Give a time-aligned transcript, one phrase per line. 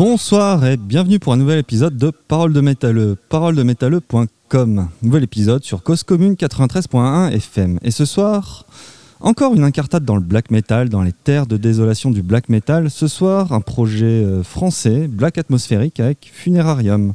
[0.00, 4.88] Bonsoir et bienvenue pour un nouvel épisode de Parole de Métalleux, paroledemétalleux.com.
[5.02, 7.78] Nouvel épisode sur Cause Commune 93.1 FM.
[7.82, 8.64] Et ce soir,
[9.20, 12.88] encore une incartade dans le black metal, dans les terres de désolation du black metal.
[12.88, 17.12] Ce soir, un projet euh, français, black atmosphérique avec Funérarium.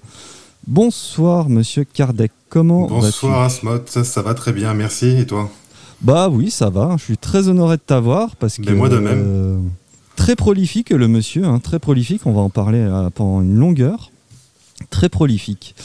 [0.68, 5.08] Bonsoir monsieur Kardec, comment Bonsoir Asmod, ça, ça va très bien, merci.
[5.08, 5.50] Et toi?
[6.02, 6.98] Bah oui, ça va.
[7.00, 8.70] Je suis très honoré de t'avoir parce que.
[8.70, 9.24] moi de même.
[9.26, 9.58] euh,
[10.16, 12.26] très prolifique le monsieur, hein, très prolifique.
[12.26, 14.12] On va en parler euh, pendant une longue heure.
[14.90, 15.76] Très prolifique.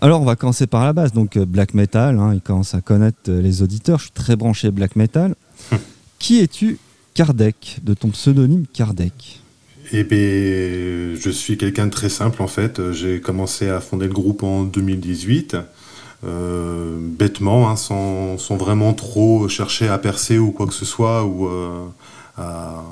[0.00, 1.12] Alors on va commencer par la base.
[1.12, 3.98] Donc euh, black metal, hein, il commence à connaître euh, les auditeurs.
[3.98, 5.34] Je suis très branché black metal.
[6.18, 6.78] Qui es-tu,
[7.14, 9.40] Kardec, de ton pseudonyme Kardec?
[9.92, 10.18] Eh bien,
[11.20, 12.92] je suis quelqu'un de très simple en fait.
[12.92, 15.56] J'ai commencé à fonder le groupe en 2018.
[16.24, 21.24] euh, bêtement, hein, sans, sans vraiment trop chercher à percer ou quoi que ce soit,
[21.24, 21.84] ou euh,
[22.36, 22.82] à,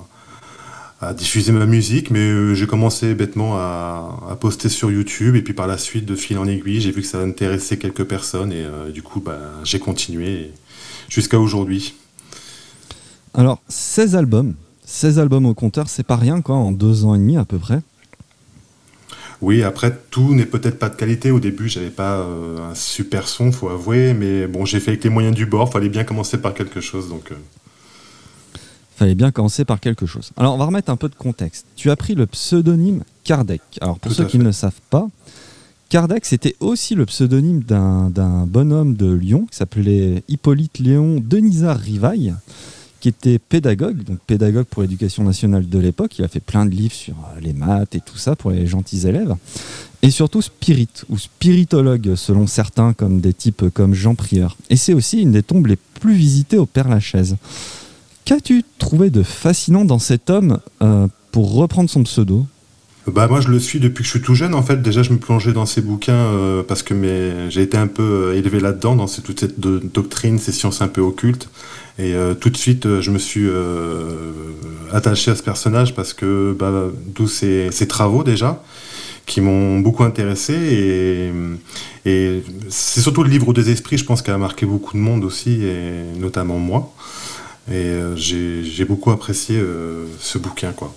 [1.01, 5.43] à diffuser ma musique, mais euh, j'ai commencé bêtement à, à poster sur YouTube, et
[5.43, 8.53] puis par la suite, de fil en aiguille, j'ai vu que ça intéressait quelques personnes,
[8.53, 10.53] et euh, du coup, bah, j'ai continué
[11.09, 11.95] jusqu'à aujourd'hui.
[13.35, 14.55] Alors 16 albums,
[14.87, 17.59] 16 albums au compteur, c'est pas rien quoi, en deux ans et demi à peu
[17.59, 17.81] près.
[19.41, 21.31] Oui, après, tout n'est peut-être pas de qualité.
[21.31, 25.05] Au début, j'avais pas euh, un super son, faut avouer, mais bon, j'ai fait avec
[25.05, 27.33] les moyens du bord, fallait bien commencer par quelque chose, donc...
[27.33, 27.35] euh,
[28.97, 30.31] Fallait bien commencer par quelque chose.
[30.37, 31.67] Alors, on va remettre un peu de contexte.
[31.75, 33.61] Tu as pris le pseudonyme Kardec.
[33.81, 35.09] Alors, pour Tout ceux qui ne le savent pas,
[35.89, 41.79] Kardec, c'était aussi le pseudonyme d'un d'un bonhomme de Lyon qui s'appelait Hippolyte Léon Denisard
[41.79, 42.35] Rivaille,
[43.01, 46.19] qui était pédagogue, donc pédagogue pour l'éducation nationale de l'époque.
[46.19, 48.67] Il a fait plein de livres sur euh, les maths et tout ça pour les
[48.67, 49.35] gentils élèves.
[50.03, 54.57] Et surtout spirit, ou spiritologue, selon certains, comme des types comme Jean Prieur.
[54.71, 57.37] Et c'est aussi une des tombes les plus visitées au Père-Lachaise.
[58.25, 62.47] Qu'as-tu trouvé de fascinant dans cet homme euh, pour reprendre son pseudo?
[63.07, 64.81] Bah moi je le suis depuis que je suis tout jeune en fait.
[64.81, 66.95] Déjà je me plongeais dans ces bouquins euh, parce que
[67.51, 70.89] j'ai été un peu euh, élevé là-dedans dans toute cette do- doctrine, ces sciences un
[70.89, 71.51] peu occultes.
[71.99, 73.47] Et tout de suite je me suis
[74.93, 78.65] attaché à ce personnage parce que bah, d'où ses, ses travaux déjà
[79.27, 81.31] qui m'ont beaucoup intéressé et,
[82.05, 85.23] et c'est surtout le livre des esprits je pense qui a marqué beaucoup de monde
[85.23, 86.93] aussi et notamment moi.
[87.71, 90.95] Et euh, j'ai beaucoup apprécié euh, ce bouquin quoi.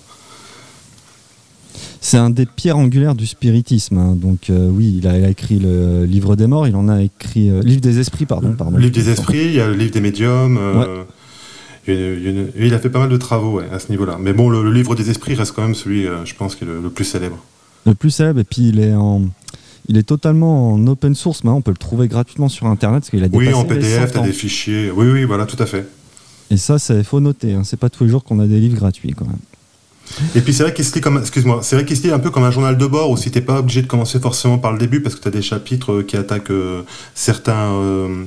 [2.00, 3.98] C'est un des pierres angulaires du spiritisme.
[3.98, 4.14] hein.
[4.16, 7.02] Donc euh, oui, il a, il a écrit le livre des morts, il en a
[7.02, 7.50] écrit...
[7.50, 8.54] euh, livre des esprits, pardon.
[8.76, 10.58] livre des esprits, il y a le livre des médiums.
[10.58, 11.04] euh,
[11.86, 14.18] il, a- une- il fait pas mal de travaux ouais, à ce niveau-là.
[14.20, 16.66] Mais bon, le, le livre des esprits reste quand même celui, je pense, qui est
[16.66, 17.38] le, le plus célèbre.
[17.86, 19.22] Le plus célèbre, et puis il est en...
[19.90, 23.08] Il est totalement en open source, maintenant on peut le trouver gratuitement sur internet parce
[23.10, 24.90] qu'il a Oui, en PDF, 100 t'as des fichiers.
[24.94, 25.86] Oui, oui, voilà, tout à fait.
[26.50, 27.52] Et ça, il faut noter.
[27.54, 27.62] hein.
[27.64, 29.36] C'est pas tous les jours qu'on a des livres gratuits quand même.
[30.34, 32.18] Et puis c'est vrai qu'il se lit comme, excuse-moi, c'est vrai qu'il se lit un
[32.18, 33.30] peu comme un journal de bord aussi.
[33.30, 36.02] T'es pas obligé de commencer forcément par le début parce que t'as des chapitres euh,
[36.02, 36.82] qui attaquent euh,
[37.14, 37.72] certains.
[37.74, 38.24] euh,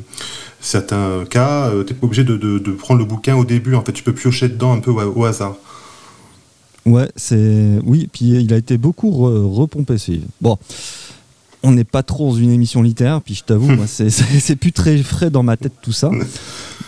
[0.64, 3.74] certains cas, euh, t'es pas obligé de, de- de prendre le bouquin au début.
[3.74, 5.56] En fait, tu peux piocher dedans un peu au, au hasard.
[6.86, 7.80] Ouais, c'est.
[7.84, 10.28] Oui, puis il a été beaucoup re- repompé ce livre.
[10.40, 10.58] Bon,
[11.64, 14.98] on n'est pas trop dans une émission littéraire, puis je t'avoue, moi, c'est- plus très
[15.00, 16.10] frais dans ma tête tout ça.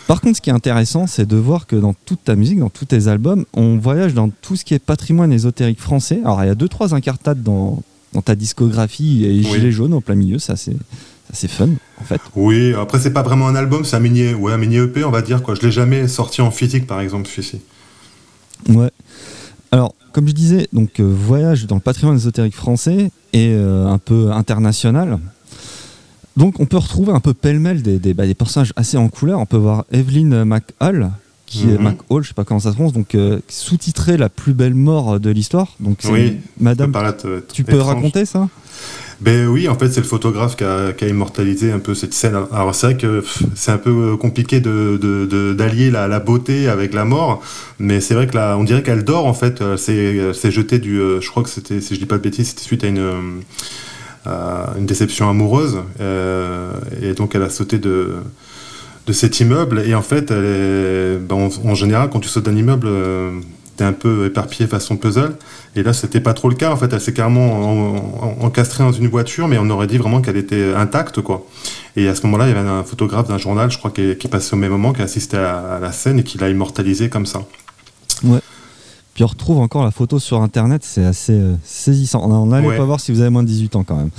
[0.06, 2.68] Par contre, ce qui est intéressant, c'est de voir que dans toute ta musique, dans
[2.70, 6.20] tous tes albums, on voyage dans tout ce qui est patrimoine ésotérique français.
[6.24, 9.44] Alors, il y a deux, trois incartades dans, dans ta discographie et Oui.
[9.44, 11.70] Gilets jaunes au plein milieu, ça c'est ça, c'est fun
[12.00, 12.20] en fait.
[12.36, 15.10] Oui, après c'est pas vraiment un album, c'est un mini, ouais, un mini EP, on
[15.10, 15.54] va dire quoi.
[15.54, 17.60] Je l'ai jamais sorti en physique, par exemple, celui-ci.
[18.68, 18.90] Ouais.
[19.72, 23.98] Alors, comme je disais, donc euh, voyage dans le patrimoine ésotérique français et euh, un
[23.98, 25.18] peu international.
[26.36, 29.40] Donc, on peut retrouver un peu pêle-mêle des, des, bah, des personnages assez en couleur.
[29.40, 31.10] On peut voir Evelyn McHall,
[31.58, 31.84] qui est Mhm.
[31.84, 35.18] McHall, je sais pas comment ça se prononce, donc euh, sous-titré la plus belle mort
[35.20, 35.68] de l'histoire.
[35.80, 36.92] Donc, c'est Oui, Madame.
[37.24, 38.48] Euh, Tu peux raconter ça?
[39.20, 42.12] Ben oui, en fait, c'est le photographe qui a, qui a immortalisé un peu cette
[42.12, 42.36] scène.
[42.52, 43.24] Alors c'est vrai que
[43.54, 47.40] c'est un peu euh, compliqué de, de- de- d'allier la, la beauté avec la mort,
[47.78, 49.60] mais c'est vrai que là, on dirait qu'elle dort en fait.
[49.60, 52.18] Elle s'est, elle s'est jetée du, euh, je crois que c'était, si je dis pas
[52.18, 53.20] de bêtises, c'était suite à une euh,
[54.26, 56.72] à une déception amoureuse, euh,
[57.02, 58.14] et donc elle a sauté de
[59.06, 59.82] de cet immeuble.
[59.86, 63.40] Et en fait, elle est, ben, en, en général, quand tu sautes d'un immeuble, euh,
[63.76, 65.36] t'es un peu éparpillé façon puzzle.
[65.76, 66.70] Et là, c'était pas trop le cas.
[66.72, 67.96] En fait, elle s'est carrément en-
[68.42, 71.44] en- encastrée dans une voiture, mais on aurait dit vraiment qu'elle était intacte, quoi.
[71.96, 74.28] Et à ce moment-là, il y avait un photographe d'un journal, je crois, qui, qui
[74.28, 77.26] passait au même moment, qui assistait à, à la scène et qui l'a immortalisée comme
[77.26, 77.42] ça.
[79.14, 82.20] Puis on retrouve encore la photo sur internet, c'est assez euh, saisissant.
[82.28, 82.76] On n'allez Ouais.
[82.76, 84.10] pas voir si vous avez moins de 18 ans quand même.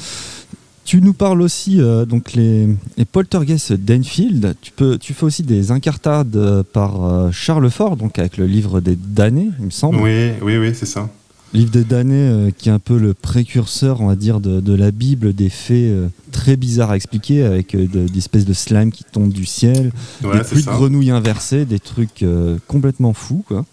[0.86, 4.56] Tu nous parles aussi euh, donc les, les poltergeists d'Enfield.
[4.62, 8.46] Tu peux, tu fais aussi des incartades euh, par euh, Charles Fort, donc avec le
[8.46, 9.98] livre des damnés, il me semble.
[9.98, 11.10] Oui, oui, oui, c'est ça.
[11.54, 14.92] Livre de damnés euh, qui est un peu le précurseur, on va dire, de, la
[14.92, 15.92] Bible, des faits
[16.32, 19.92] très bizarres à expliquer, avec euh, des espèces de slime qui tombent du ciel,
[20.22, 22.24] des pluies de grenouilles inversées, des trucs
[22.68, 23.66] complètement fous, quoi.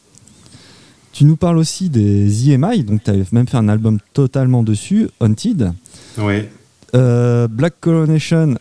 [1.12, 5.11] Tu nous parles aussi des EMI, donc tu avais même fait un album totalement dessus,
[5.20, 5.75] Haunted.
[6.17, 6.44] Oui.
[6.93, 8.56] Black Coronation,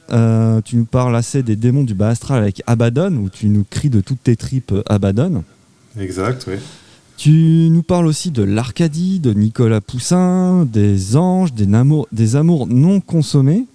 [0.66, 3.90] tu nous parles assez des démons du bas astral avec Abaddon, où tu nous cries
[3.90, 5.44] de toutes tes tripes Abaddon.
[6.00, 6.56] Exact, oui.
[7.18, 12.66] Tu nous parles aussi de l'Arcadie, de Nicolas Poussin, des anges, des, amours, des amours
[12.66, 13.68] non consommés,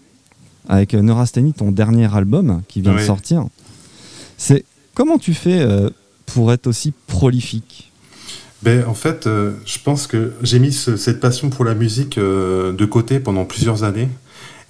[0.69, 3.47] avec Neurasthenie, ton dernier album qui vient de sortir.
[4.37, 4.65] C'est
[4.95, 5.91] comment tu fais euh,
[6.27, 7.93] pour être aussi prolifique?
[8.63, 12.73] Ben, en fait, euh, je pense que j'ai mis cette passion pour la musique euh,
[12.73, 14.09] de côté pendant plusieurs années.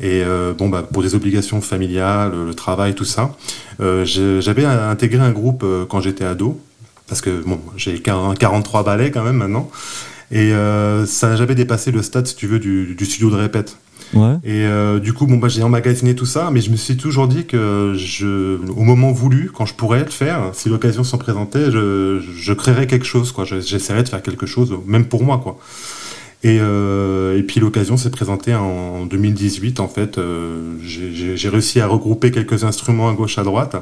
[0.00, 0.22] Et
[0.58, 3.34] bon, bah, pour des obligations familiales, le travail, tout ça,
[3.78, 6.60] j'avais intégré un groupe quand j'étais ado
[7.08, 9.70] parce que bon, j'ai 43 ballets quand même maintenant.
[10.32, 13.76] Et euh, ça n'a jamais dépassé le stade, si tu veux, du, studio de répète.
[14.12, 14.34] Ouais.
[14.44, 17.28] Et euh, du coup, bon, bah, j'ai emmagasiné tout ça, mais je me suis toujours
[17.28, 21.70] dit que je, au moment voulu, quand je pourrais le faire, si l'occasion s'en présentait,
[21.70, 23.44] je, je, créerais quelque chose, quoi.
[23.44, 25.58] J'essaierais de faire quelque chose, même pour moi, quoi.
[26.46, 30.18] Et, euh, et puis l'occasion s'est présentée en 2018, en fait.
[30.82, 33.76] j'ai réussi à regrouper quelques instruments à gauche, à droite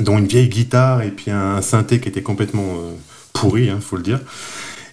[0.00, 2.92] dont une vieille guitare et puis un synthé qui était complètement euh,
[3.32, 4.20] pourri, hein, faut le dire.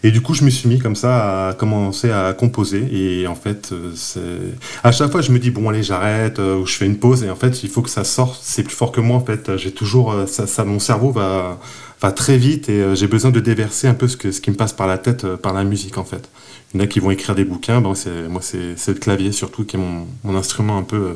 [0.02, 2.88] Et du coup, je me suis mis comme ça à commencer à composer.
[2.92, 4.52] Et en fait, euh,
[4.82, 7.24] à chaque fois, je me dis bon, allez, j'arrête euh, ou je fais une pause.
[7.24, 8.40] Et en fait, il faut que ça sorte.
[8.42, 9.18] C'est plus fort que moi.
[9.18, 13.90] En fait, j'ai toujours ça, mon cerveau va très vite et j'ai besoin de déverser
[13.90, 15.98] un peu ce qui me passe par la tête par la musique.
[15.98, 16.30] En fait,
[16.74, 17.82] il y en a qui vont écrire des bouquins.
[17.96, 21.16] C'est moi, c'est le clavier surtout qui est mon, mon instrument un peu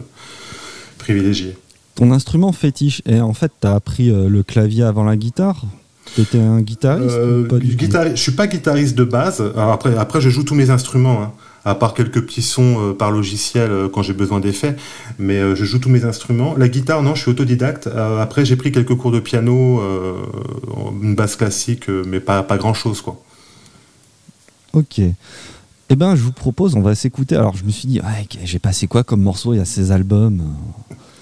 [0.98, 1.56] privilégié
[1.96, 5.62] ton instrument fétiche, et en fait, tu as appris euh, le clavier avant la guitare?
[6.16, 9.42] Tu étais un guitariste euh, pas du Je suis pas guitariste de base.
[9.56, 11.32] après, après, je joue tous mes instruments, hein.
[11.66, 14.76] à part quelques petits sons euh, par logiciel quand j'ai besoin d'effets.
[15.18, 16.56] Mais je joue tous mes instruments.
[16.58, 17.88] La guitare, non, je suis autodidacte.
[17.88, 19.82] après, j'ai pris quelques cours de piano,
[21.02, 23.22] une basse classique, mais pas, pas grand-chose, quoi.
[24.74, 25.00] Ok.
[25.00, 27.36] Eh ben, je vous propose, on va s'écouter.
[27.36, 28.02] Alors, je me suis dit,
[28.44, 29.54] j'ai passé quoi comme morceau?
[29.54, 30.42] Il y a ces albums.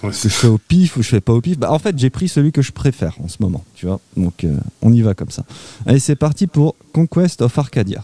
[0.02, 1.60] Que je fais au pif ou je fais pas au pif?
[1.60, 4.00] Bah, En fait, j'ai pris celui que je préfère en ce moment, tu vois.
[4.18, 5.44] Donc, euh, on y va comme ça.
[5.86, 8.04] Allez, c'est parti pour Conquest of Arcadia.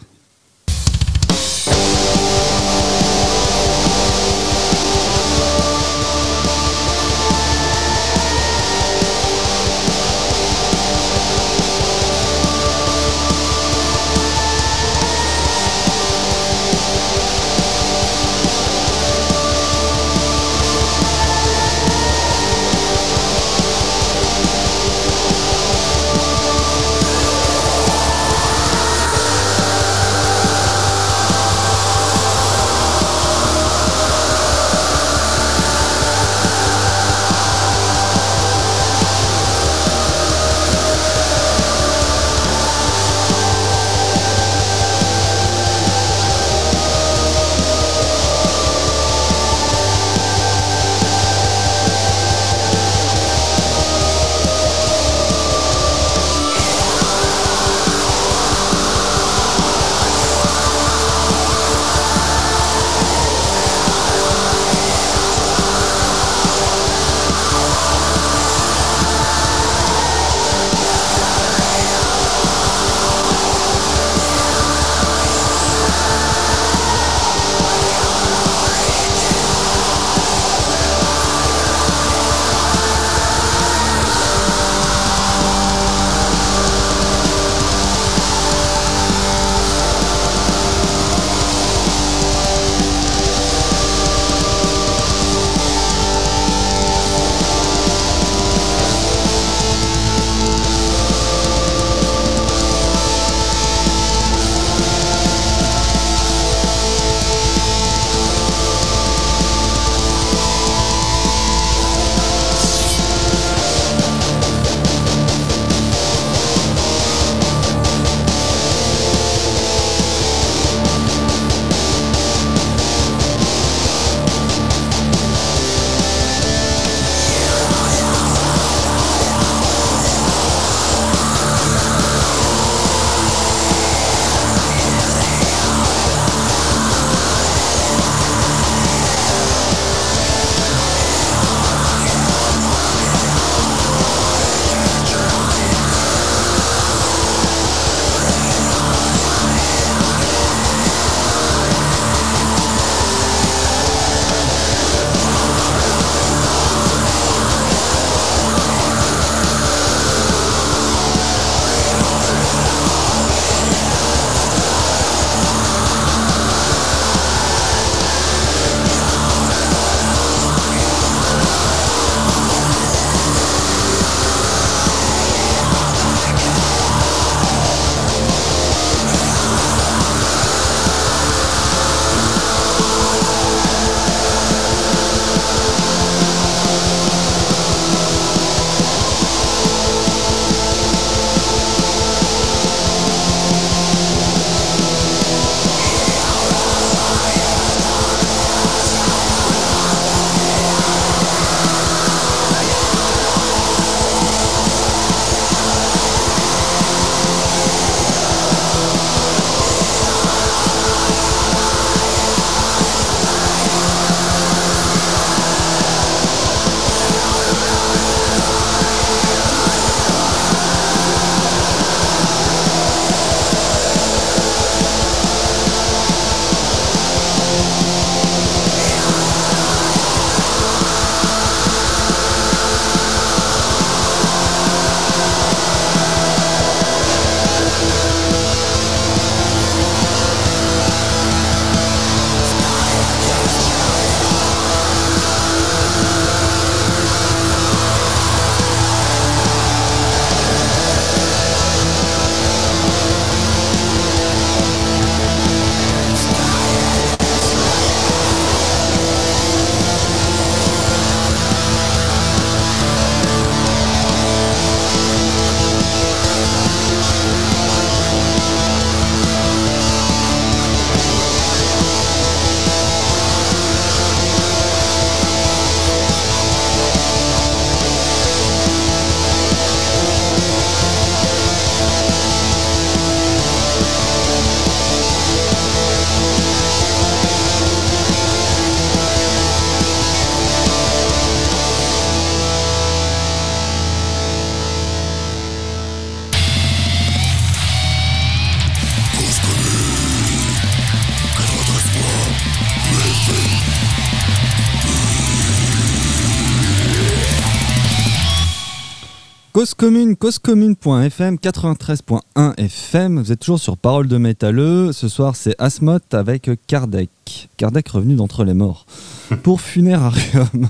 [309.57, 313.19] Cause commune, causecommune.fm, 93.1 FM.
[313.19, 314.91] Vous êtes toujours sur Parole de métalleux.
[314.93, 317.09] Ce soir, c'est Asmot avec Kardec.
[317.57, 318.85] Kardec revenu d'entre les morts.
[319.41, 320.69] Pour Funérarium.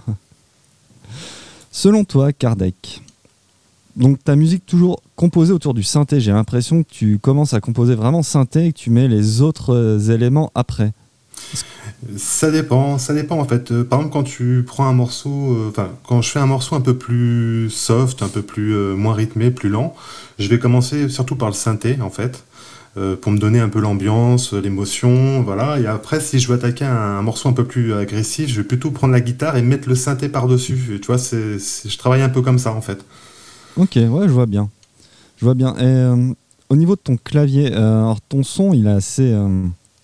[1.69, 3.01] Selon toi, Kardec,
[3.97, 6.21] donc ta musique toujours composée autour du synthé.
[6.21, 9.75] J'ai l'impression que tu commences à composer vraiment synthé et que tu mets les autres
[9.75, 10.93] euh, éléments après.
[12.17, 13.71] Ça dépend, ça dépend en fait.
[13.71, 16.75] Euh, par exemple, quand tu prends un morceau, euh, enfin, quand je fais un morceau
[16.75, 19.95] un peu plus soft, un peu plus moins rythmé, plus lent,
[20.39, 22.43] je vais commencer surtout par le synthé en fait,
[23.21, 25.79] pour me donner un peu l'ambiance, l'émotion, voilà.
[25.79, 28.91] Et après, si je veux attaquer un, morceau un peu plus agressif, je vais plutôt
[28.91, 30.99] prendre la guitare et mettre le synthé par dessus.
[31.01, 33.03] Tu vois, je travaille un peu comme ça en fait.
[33.77, 34.69] Ok, ouais, je vois bien.
[35.37, 35.75] Je vois bien.
[35.77, 36.33] Et, euh,
[36.69, 39.33] au niveau de ton clavier, euh, alors ton son, il est assez.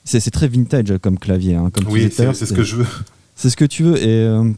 [0.06, 1.56] Euh, c'est très vintage comme clavier.
[1.56, 2.88] Hein, comme oui, c'est ce que je veux.
[3.36, 3.98] C'est ce que tu veux.
[3.98, 4.54] Et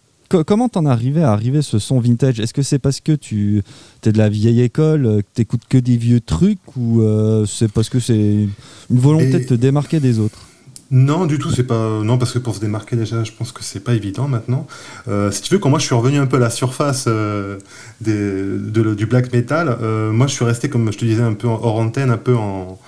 [0.45, 2.39] comment t'en arrivé à arriver ce son vintage?
[2.39, 3.63] Est-ce que c'est parce que tu
[4.05, 7.01] es de la vieille école, que t'écoutes que des vieux trucs, ou
[7.47, 8.47] c'est parce que c'est
[8.89, 10.39] une volonté de te démarquer des autres?
[10.91, 12.01] Non, du tout, c'est pas.
[12.03, 14.67] Non, parce que pour se démarquer déjà, je pense que c'est pas évident maintenant.
[15.07, 17.57] Euh, si tu veux, quand moi je suis revenu un peu à la surface euh,
[18.01, 21.79] du black metal, euh, moi je suis resté, comme je te disais, un peu hors
[21.79, 22.79] antenne, un peu en,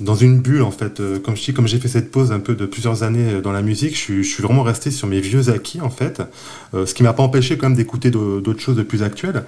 [0.00, 1.00] dans une bulle en fait.
[1.22, 3.62] Comme je dis, comme j'ai fait cette pause un peu de plusieurs années dans la
[3.62, 6.22] musique, je suis, vraiment resté sur mes vieux acquis en fait.
[6.72, 9.44] ce qui m'a pas empêché quand même d'écouter d'autres choses de plus actuelles.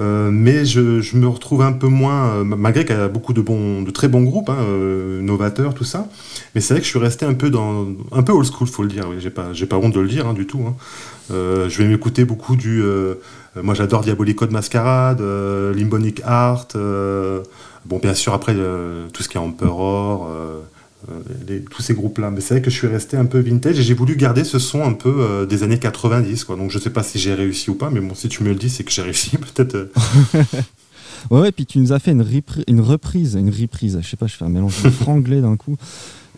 [0.00, 3.42] Euh, mais je, me retrouve un peu moins, euh, malgré qu'il y a beaucoup de,
[3.42, 6.08] bons, de très bons groupes, hein, euh, novateurs, tout ça.
[6.54, 8.82] Mais c'est vrai que je suis resté un peu dans, un peu old school, faut
[8.82, 9.06] le dire.
[9.10, 10.62] Oui, j'ai pas, j'ai pas honte de le dire hein, du tout.
[10.66, 10.74] Hein.
[11.30, 12.82] je vais m'écouter beaucoup du,
[13.62, 15.22] moi j'adore Diabolico de Mascarade,
[15.74, 16.68] Limbonic Art.
[17.86, 20.28] Bon, bien sûr après tout ce qui est Emperor.
[21.08, 22.30] Euh, tous ces groupes-là.
[22.30, 24.58] Mais c'est vrai que je suis resté un peu vintage et j'ai voulu garder ce
[24.58, 26.44] son un peu euh, des années 90.
[26.44, 26.56] Quoi.
[26.56, 28.54] Donc je sais pas si j'ai réussi ou pas, mais bon, si tu me le
[28.54, 29.74] dis, c'est que j'ai réussi peut-être.
[29.74, 29.92] Euh.
[31.30, 32.24] ouais, ouais, puis tu nous as fait une,
[32.68, 35.76] une reprise, une reprise, je sais pas, je fais un mélange franglais d'un coup.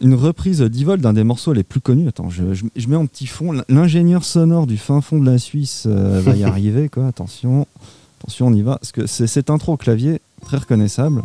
[0.00, 2.08] Une reprise d'Ivol d'un des morceaux les plus connus.
[2.08, 3.52] Attends, je, je, mets en petit fond.
[3.68, 7.06] L'ingénieur sonore du fin fond de la Suisse va y arriver, quoi.
[7.06, 7.66] Attention,
[8.18, 8.78] attention, on y va.
[8.78, 11.22] Parce que c'est cette intro au clavier, très reconnaissable.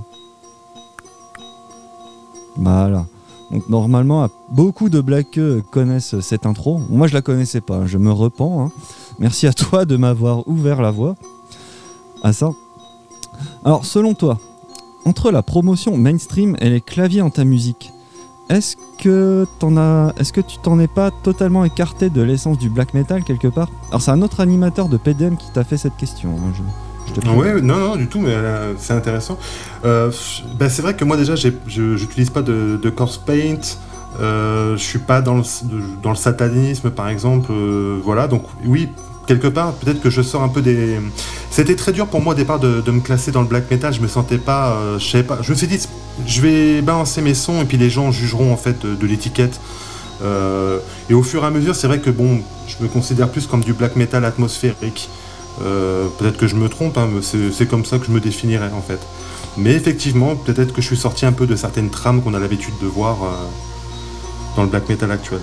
[2.56, 3.06] Voilà.
[3.52, 6.80] Donc normalement, beaucoup de blackeux connaissent cette intro.
[6.90, 7.86] Moi, je la connaissais pas.
[7.86, 8.66] Je me repens.
[8.66, 8.72] Hein.
[9.20, 11.16] Merci à toi de m'avoir ouvert la voie
[12.24, 12.52] à ça.
[13.64, 14.40] Alors, selon toi,
[15.06, 17.94] entre la promotion mainstream et les claviers en ta musique,
[18.50, 22.70] est-ce que, en as, est-ce que tu t'en es pas totalement écarté de l'essence du
[22.70, 23.70] black metal quelque part?
[23.90, 26.32] Alors, c'est un autre animateur de PDM qui t'a fait cette question.
[26.32, 26.54] Hein,
[27.36, 29.38] oui, non, non, du tout, mais euh, c'est intéressant.
[29.86, 30.12] Euh,
[30.60, 33.78] ben, c'est vrai que moi déjà, je n'utilise pas de, de Corse Paint.
[34.20, 35.44] Euh, je suis pas dans le,
[36.02, 37.52] dans le satanisme, par exemple.
[37.52, 38.90] Euh, voilà, donc oui,
[39.28, 41.00] quelque part, peut-être que je sors un peu des.
[41.52, 43.94] C'était très dur pour moi au départ de, me classer dans le black metal.
[43.94, 45.40] Je me sentais pas, je savais pas.
[45.42, 45.80] Je me suis dit,
[46.26, 49.60] je vais balancer mes sons et puis les gens jugeront en fait de, l'étiquette.
[51.10, 53.64] et au fur et à mesure, c'est vrai que bon, je me considère plus comme
[53.64, 55.10] du black metal atmosphérique.
[55.62, 58.82] Euh, peut-être que je me trompe, hein, c'est comme ça que je me définirais en
[58.82, 59.00] fait.
[59.58, 62.76] Mais effectivement, peut-être que je suis sorti un peu de certaines trames qu'on a l'habitude
[62.82, 63.28] de voir euh,
[64.56, 65.40] dans le black metal actuel.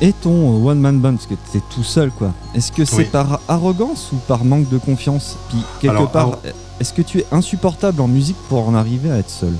[0.00, 3.04] Et ton one man band, parce que tu es tout seul quoi, est-ce que c'est
[3.04, 5.36] par arrogance ou par manque de confiance?
[5.48, 6.38] Puis quelque part,
[6.80, 9.54] est-ce que tu es insupportable en musique pour en arriver à être seul?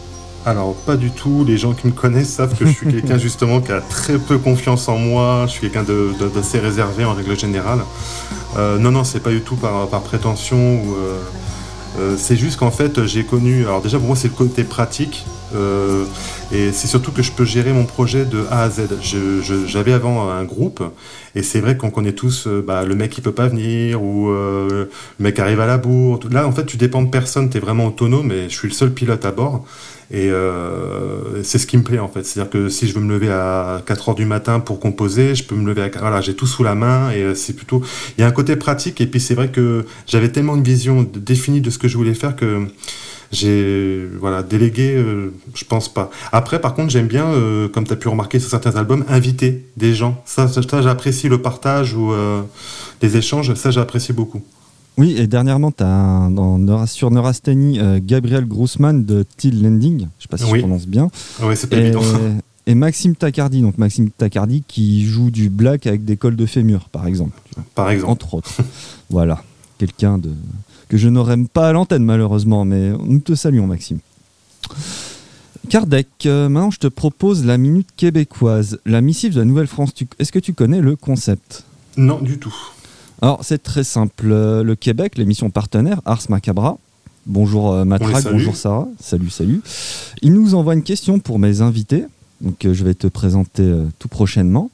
[0.44, 1.44] Alors, pas du tout.
[1.44, 4.38] Les gens qui me connaissent savent que je suis quelqu'un justement qui a très peu
[4.38, 5.44] confiance en moi.
[5.46, 5.84] Je suis quelqu'un
[6.34, 7.80] d'assez réservé en règle générale.
[8.56, 10.56] Euh, non, non, c'est pas du tout par, prétention.
[10.58, 11.18] Euh,
[12.00, 13.62] euh, c'est juste qu'en fait, j'ai connu.
[13.62, 15.24] Alors, déjà, pour moi, c'est le côté pratique.
[16.50, 18.88] et c'est surtout que je peux gérer mon projet de A à Z.
[19.66, 20.82] J'avais avant un groupe.
[21.36, 24.88] Et c'est vrai qu'on connaît tous bah, le mec qui peut pas venir ou le
[25.20, 26.18] mec arrive à la bourre.
[26.32, 27.48] Là, en fait, tu dépends de personne.
[27.48, 28.32] Tu es vraiment autonome.
[28.32, 29.64] Et je suis le seul pilote à bord.
[30.12, 32.24] Et euh, c'est ce qui me plaît en fait.
[32.24, 35.42] C'est-à-dire que si je veux me lever à 4 heures du matin pour composer, je
[35.42, 37.82] peux me lever à Voilà, j'ai tout sous la main et euh, c'est plutôt.
[38.18, 41.02] Il y a un côté pratique et puis c'est vrai que j'avais tellement une vision
[41.14, 42.66] définie de ce que je voulais faire que
[43.32, 47.32] j'ai voilà délégué euh, je pense pas après par contre j'aime bien
[47.72, 51.30] comme tu as pu remarquer sur certains albums inviter des gens ça, ça, ça j'apprécie
[51.30, 52.12] le partage ou
[53.00, 54.42] les échanges ça j'apprécie beaucoup
[54.98, 60.04] oui, et dernièrement, tu as dans, sur Neurasthénie euh, Gabriel Grossman de Till Landing, je
[60.04, 61.10] ne sais pas si je prononce bien.
[61.42, 62.02] Oui, c'est pas et, évident.
[62.66, 66.88] Et Maxime Tacardi, donc Maxime Tacardi qui joue du black avec des cols de fémur,
[66.90, 67.36] par exemple.
[67.74, 68.12] Par exemple.
[68.12, 68.54] Entre autres.
[69.10, 69.42] voilà,
[69.78, 70.30] quelqu'un de
[70.88, 73.98] que je n'aurais pas à l'antenne malheureusement, mais nous te saluons Maxime.
[75.70, 79.92] Kardec, euh, maintenant je te propose la minute québécoise, la missive de la Nouvelle-France.
[80.18, 81.64] Est-ce que tu connais le concept?
[81.96, 82.54] Non, du tout.
[83.22, 84.26] Alors, c'est très simple.
[84.26, 86.76] Le Québec, l'émission partenaire Ars Macabra,
[87.24, 88.88] Bonjour euh, Matraque, bonjour Sarah.
[89.00, 89.62] Salut, salut.
[90.22, 92.04] Il nous envoie une question pour mes invités.
[92.40, 94.72] Donc je vais te présenter tout prochainement.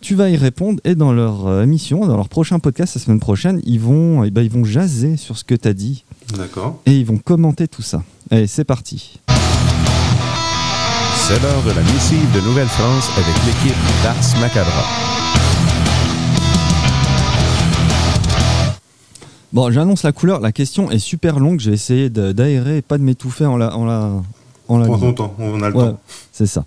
[0.00, 3.60] Tu vas y répondre et dans leur émission, dans leur prochain podcast la semaine prochaine,
[3.66, 6.04] ils vont, eh ben, ils vont jaser sur ce que tu as dit.
[6.38, 6.80] D'accord.
[6.86, 8.02] Et ils vont commenter tout ça.
[8.30, 9.20] Allez, c'est parti.
[11.28, 14.84] C'est l'heure de la missive de Nouvelle-France avec l'équipe d'Ars Macabra.
[19.52, 20.40] Bon, j'annonce la couleur.
[20.40, 21.58] La question est super longue.
[21.58, 23.76] J'ai essayé d'aérer et pas de m'étouffer en la.
[23.76, 24.22] En la,
[24.68, 26.00] en la Prends ton temps, on a le temps.
[26.32, 26.64] C'est ça.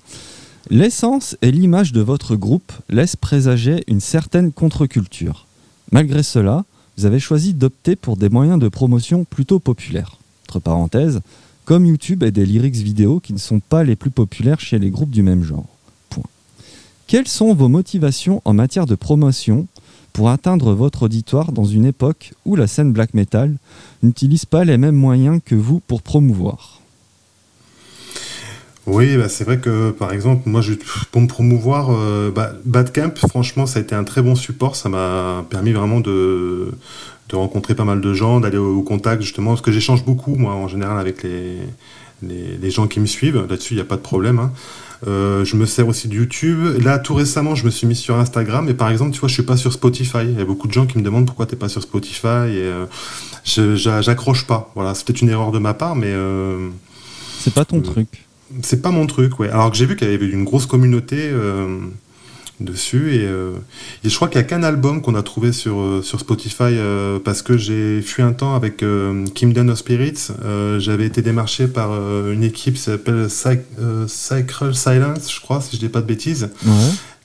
[0.70, 5.46] L'essence et l'image de votre groupe laissent présager une certaine contre-culture.
[5.92, 6.64] Malgré cela,
[6.98, 10.18] vous avez choisi d'opter pour des moyens de promotion plutôt populaires.
[10.48, 11.22] Entre parenthèses,
[11.66, 14.90] comme YouTube et des lyrics vidéo qui ne sont pas les plus populaires chez les
[14.90, 15.66] groupes du même genre.
[16.10, 16.24] Point.
[17.08, 19.68] Quelles sont vos motivations en matière de promotion
[20.14, 23.58] pour atteindre votre auditoire dans une époque où la scène black metal
[24.04, 26.80] n'utilise pas les mêmes moyens que vous pour promouvoir
[28.86, 30.62] oui, bah c'est vrai que par exemple, moi,
[31.12, 34.76] pour me promouvoir, euh, bah, Badcamp, franchement, ça a été un très bon support.
[34.76, 36.74] Ça m'a permis vraiment de,
[37.32, 40.68] rencontrer pas mal de gens, d'aller au, contact justement, parce que j'échange beaucoup, moi, en
[40.68, 41.60] général, avec les,
[42.22, 43.46] les, gens qui me suivent.
[43.50, 44.40] Là-dessus, il n'y a pas de problème.
[44.40, 44.52] Hein.
[45.08, 46.82] Euh, je me sers aussi de YouTube.
[46.82, 48.70] Là, tout récemment, je me suis mis sur Instagram.
[48.70, 50.20] Et par exemple, tu vois, je suis pas sur Spotify.
[50.24, 52.28] Il y a beaucoup de gens qui me demandent pourquoi tu n'es pas sur Spotify.
[52.50, 52.86] Et euh,
[53.76, 54.72] j'accroche pas.
[54.76, 56.08] Voilà, c'est peut-être une erreur de ma part, mais.
[56.12, 56.70] Euh,
[57.40, 58.08] c'est pas ton truc.
[58.62, 59.50] C'est pas mon truc, ouais.
[59.50, 61.32] Alors que j'ai vu qu'il y avait une grosse communauté
[62.60, 63.12] dessus.
[63.14, 63.54] Euh,
[64.04, 66.64] et, je crois qu'il n'y a qu'un album qu'on a trouvé sur, euh, sur Spotify
[66.64, 68.84] euh, parce que j'ai fui un temps avec
[69.34, 70.30] Kingdom of Spirits.
[70.80, 71.92] J'avais été démarché par
[72.30, 76.50] une équipe qui s'appelle Sacred Silence je crois si je dis pas de bêtises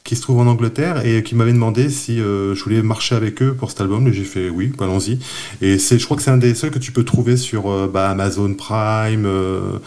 [0.08, 3.42] qui se trouve en Angleterre et qui m'avait demandé si euh, je voulais marcher avec
[3.42, 4.10] eux pour cet album.
[4.10, 5.18] J'ai fait oui, allons-y.
[5.60, 7.90] Et c'est, je crois que c'est un des seuls que tu peux trouver sur euh,
[7.92, 9.78] bah, Amazon Prime, euh,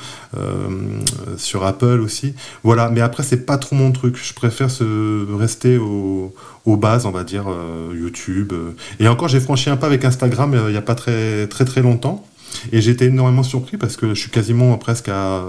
[1.37, 2.35] sur Apple aussi.
[2.63, 4.15] Voilà, mais après, c'est pas trop mon truc.
[4.15, 7.45] Je préfère se rester au, aux bases, on va dire,
[7.91, 8.53] YouTube.
[8.99, 11.81] Et encore, j'ai franchi un pas avec Instagram il n'y a pas très, très, très
[11.81, 12.23] longtemps.
[12.71, 15.43] Et j'étais énormément surpris parce que je suis quasiment presque à,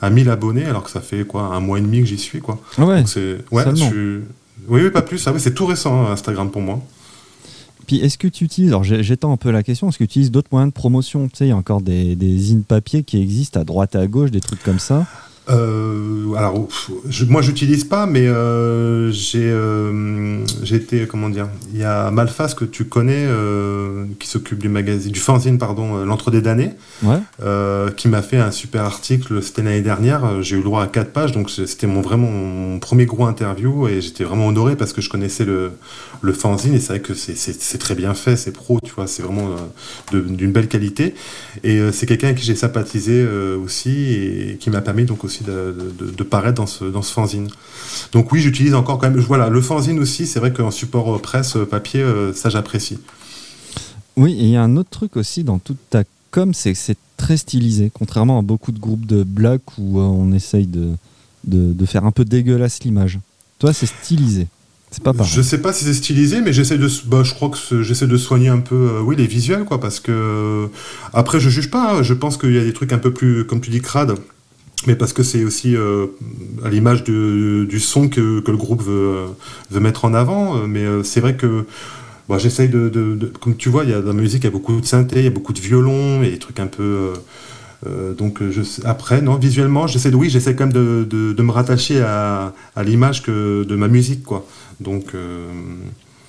[0.00, 2.40] à 1000 abonnés alors que ça fait quoi un mois et demi que j'y suis
[2.40, 2.60] quoi.
[2.78, 3.04] Ah ouais.
[3.06, 3.64] c'est ouais,
[4.66, 5.26] oui, oui, pas plus.
[5.26, 6.80] Ah c'est tout récent hein, Instagram pour moi.
[7.86, 10.30] Puis est-ce que tu utilises, alors j'étends un peu la question, est-ce que tu utilises
[10.30, 11.28] d'autres moyens de promotion?
[11.28, 13.98] Tu sais, il y a encore des, des in papier qui existent à droite et
[13.98, 15.06] à gauche, des trucs comme ça
[15.50, 16.66] euh, alors,
[17.08, 22.54] je, moi, j'utilise pas, mais euh, j'ai euh, été, comment dire, il y a Malfas
[22.56, 26.72] que tu connais, euh, qui s'occupe du magazine, du fanzine, pardon, euh, l'entre des damnés,
[27.02, 27.18] ouais.
[27.96, 29.42] qui m'a fait un super article.
[29.42, 30.42] C'était l'année dernière.
[30.42, 33.88] J'ai eu le droit à quatre pages, donc c'était mon vraiment mon premier gros interview
[33.88, 35.72] et j'étais vraiment honoré parce que je connaissais le,
[36.22, 39.22] le fanzine et c'est vrai que c'est très bien fait, c'est pro, tu vois, c'est
[39.22, 39.50] vraiment
[40.12, 41.14] d'une belle qualité.
[41.62, 43.26] Et c'est quelqu'un avec qui j'ai sympathisé
[43.62, 47.48] aussi et qui m'a permis donc aussi de, paraître dans ce, dans ce fanzine.
[48.12, 49.18] Donc oui, j'utilise encore quand même.
[49.20, 52.98] Voilà, le fanzine aussi, c'est vrai qu'en support presse papier, euh, ça j'apprécie.
[54.16, 56.78] Oui, et il y a un autre truc aussi dans toute ta com, c'est que
[56.78, 60.92] c'est très stylisé, contrairement à beaucoup de groupes de black où euh, on essaye de,
[61.44, 63.18] de, faire un peu dégueulasse l'image.
[63.58, 64.48] Toi, c'est stylisé.
[64.90, 65.12] C'est pas.
[65.22, 68.16] Je sais pas si c'est stylisé, mais j'essaie de, bah, je crois que j'essaie de
[68.16, 70.68] soigner un peu, euh, oui, les visuels, quoi, parce que
[71.12, 71.94] après, je juge pas.
[71.96, 72.02] Hein.
[72.02, 74.16] je pense qu'il y a des trucs un peu plus, comme tu dis, crades
[74.86, 76.06] mais parce que c'est aussi euh,
[76.64, 79.26] à l'image du son que, le groupe veut,
[79.80, 80.66] mettre en avant.
[80.66, 81.64] Mais euh, c'est vrai que
[82.38, 84.80] j'essaye de, Comme tu vois, il y a, dans la musique, il y a beaucoup
[84.80, 87.12] de synthé, il y a beaucoup de violons, et des trucs un peu.
[87.86, 92.00] Euh, donc je, après, non, visuellement, j'essaie de, oui, j'essaie quand même de, me rattacher
[92.00, 92.52] à,
[92.84, 94.46] l'image que de ma musique, quoi.
[94.80, 95.12] Donc,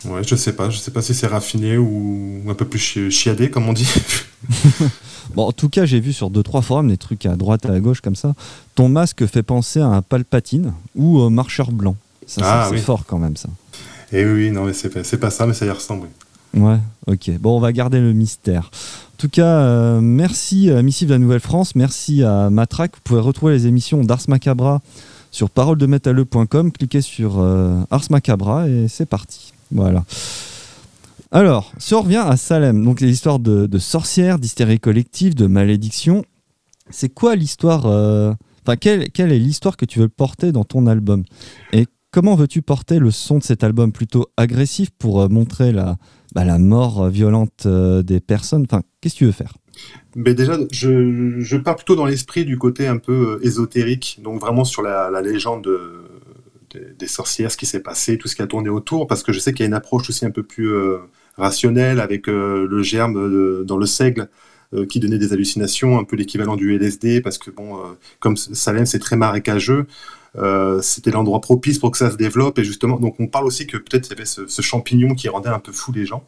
[0.06, 3.50] ouais, je sais pas, je sais pas si c'est raffiné ou un peu plus chiadé,
[3.50, 3.91] comme on dit.
[5.34, 7.79] Bon, en tout cas, j'ai vu sur deux trois forums des trucs à droite, à
[7.79, 8.36] gauche comme ça.
[8.75, 11.95] Ton masque fait penser à un palpatine ou un marcheur blanc.
[12.27, 13.49] Ça, ah c'est fort quand même, ça.
[14.12, 16.08] Et eh oui, non, mais c'est pas, pas ça, mais ça y ressemble.
[16.55, 16.77] Ouais,
[17.08, 17.31] ok.
[17.39, 18.71] Bon, on va garder le mystère.
[19.13, 22.95] En tout cas, euh, merci à Missive de la Nouvelle-France, merci à Matraque.
[22.95, 24.81] Vous pouvez retrouver les émissions d'Ars Macabra
[25.31, 26.71] sur paroledemetalleux.com.
[26.71, 29.53] Cliquez sur euh, Ars Macabra et c'est parti.
[29.71, 30.05] Voilà.
[31.36, 36.24] Alors, si on revient à Salem, donc les histoires de, sorcières, d'hystérie collective, de malédiction,
[36.89, 38.32] c'est quoi l'histoire euh,
[38.65, 41.26] Enfin, quelle, est l'histoire que tu veux porter dans ton album?
[41.74, 45.98] Et comment veux-tu porter le son de cet album plutôt agressif pour euh, montrer la,
[46.34, 48.65] bah, la mort violente euh, des personnes?
[48.71, 49.58] Enfin, qu'est-ce que tu veux faire?
[50.15, 54.82] Mais déjà, je, pars plutôt dans l'esprit du côté un peu ésotérique, donc vraiment sur
[54.82, 55.67] la, légende
[56.98, 59.39] des sorcières, ce qui s'est passé, tout ce qui a tourné autour, parce que je
[59.39, 60.71] sais qu'il y a une approche aussi un peu plus
[61.38, 64.30] rationnel avec euh, le germe dans le seigle
[64.89, 67.80] qui donnait des hallucinations, un peu l'équivalent du LSD, parce que bon,
[68.19, 69.86] comme Salem c'est très marécageux,
[70.82, 72.60] c'était l'endroit propice pour que ça se développe.
[72.60, 75.50] Et justement, donc on parle aussi que peut-être il y avait ce, champignon qui rendait
[75.50, 76.26] un peu fou les gens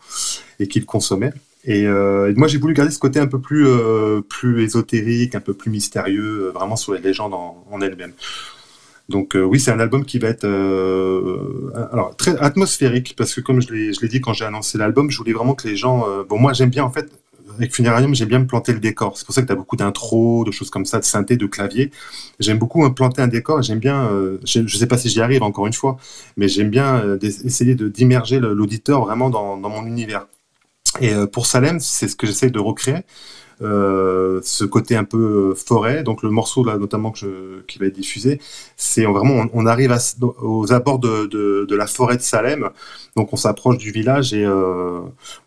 [0.59, 1.33] et qui le consommaient.
[1.67, 5.41] Et, euh, moi, j'ai voulu garder ce côté un peu plus, euh, plus ésotérique, un
[5.41, 8.13] peu plus mystérieux, euh, vraiment sur les légendes en, en elles-mêmes.
[9.09, 10.45] Donc oui, c'est un album qui va être
[11.91, 15.33] alors très atmosphérique parce que comme je l'ai dit quand j'ai annoncé l'album, je voulais
[15.33, 16.05] vraiment que les gens.
[16.27, 17.09] bon, moi j'aime bien en fait
[17.57, 19.17] avec Funerarium, j'aime bien me planter le décor.
[19.17, 21.45] C'est pour ça que tu as beaucoup d'intros, de choses comme ça, de synthé, de
[21.47, 21.91] clavier.
[22.39, 23.61] J'aime beaucoup me planter un décor.
[23.61, 24.11] J'aime bien,
[24.43, 25.97] je ne sais pas si j'y arrive encore une fois,
[26.35, 30.27] mais j'aime bien essayer d'immerger l'auditeur vraiment dans, mon univers.
[31.01, 33.03] Et euh, pour Salem, c'est ce que j'essaie de recréer.
[33.63, 36.03] Euh, ce côté un peu euh, forêt.
[36.03, 38.39] Donc le morceau là notamment que qui va être diffusé,
[38.75, 42.69] c'est vraiment on, arrive à, aux abords de, la forêt de Salem.
[43.15, 45.01] Donc on s'approche du village et euh,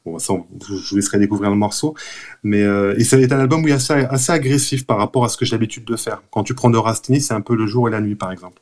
[0.04, 1.94] bon, ça, je vous laisserai découvrir le morceau.
[2.42, 5.52] Mais et être un album oui, assez, assez agressif par rapport à ce que j'ai
[5.52, 6.22] l'habitude de faire.
[6.30, 8.60] Quand tu prends de Rastini, c'est un peu le jour et la nuit par exemple.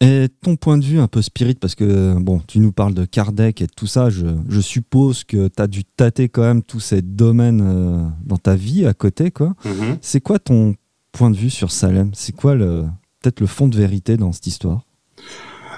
[0.00, 3.04] Et ton point de vue un peu spirit, parce que bon, tu nous parles de
[3.04, 6.78] Kardec et tout ça, je, je suppose que tu as dû tâter quand même tous
[6.78, 9.56] ces domaines euh, dans ta vie à côté, quoi.
[9.64, 9.98] Mhm.
[10.00, 10.76] C'est quoi ton
[11.10, 12.12] point de vue sur Salem?
[12.14, 12.84] C'est quoi le,
[13.20, 14.82] peut-être le fond de vérité dans cette histoire?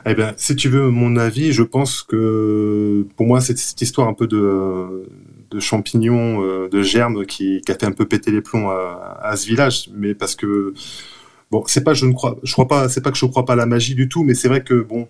[0.05, 4.09] Eh bien, si tu veux mon avis, je pense que pour moi, c'est cette histoire
[4.09, 5.09] un peu de,
[5.51, 9.19] de champignons, euh, de germes qui, qui, a fait un peu péter les plombs à,
[9.23, 9.91] à ce village.
[9.95, 10.75] Mais parce que
[11.51, 13.55] Bon, c'est pas, je ne crois, je crois pas, c'est pas que je crois pas
[13.55, 15.09] à la magie du tout, mais c'est vrai que bon,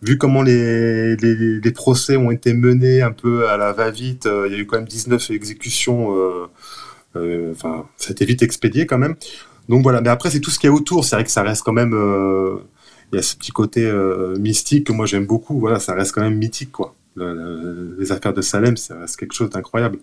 [0.00, 4.54] vu comment les, les, procès ont été menés un peu à la va-vite, euh, il
[4.54, 6.46] y a eu quand même 19 exécutions, euh,
[7.16, 9.16] euh, enfin, ça a été vite expédié quand même.
[9.68, 11.42] Donc voilà, mais après c'est tout ce qu'il y a autour, c'est vrai que ça
[11.42, 12.56] reste quand même, euh,
[13.12, 13.90] il y a ce petit côté
[14.38, 16.94] mystique que moi j'aime beaucoup, voilà, ça reste quand même mythique quoi.
[17.14, 19.98] Le, le, les affaires de Salem, ça reste quelque chose d'incroyable.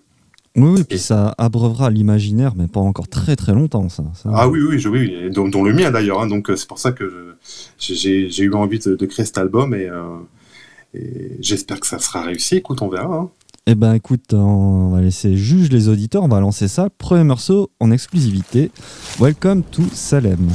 [0.60, 4.04] Oui, oui, puis ça abreuvera l'imaginaire, mais pas encore très très longtemps, ça.
[4.14, 4.30] ça.
[4.34, 6.22] Ah oui, oui, je, oui, dont, dont le mien d'ailleurs.
[6.22, 7.36] Hein, donc c'est pour ça que
[7.78, 10.18] j'ai eu envie de, de, créer cet album et, euh,
[10.94, 12.58] et j'espère que ça sera réussi.
[12.58, 13.16] Écoute, on verra.
[13.16, 13.30] Hein.
[13.68, 16.90] Eh ben écoute, on va laisser juge les auditeurs, on va lancer ça.
[16.98, 18.72] Premier morceau en exclusivité.
[19.20, 20.50] Welcome to Salem.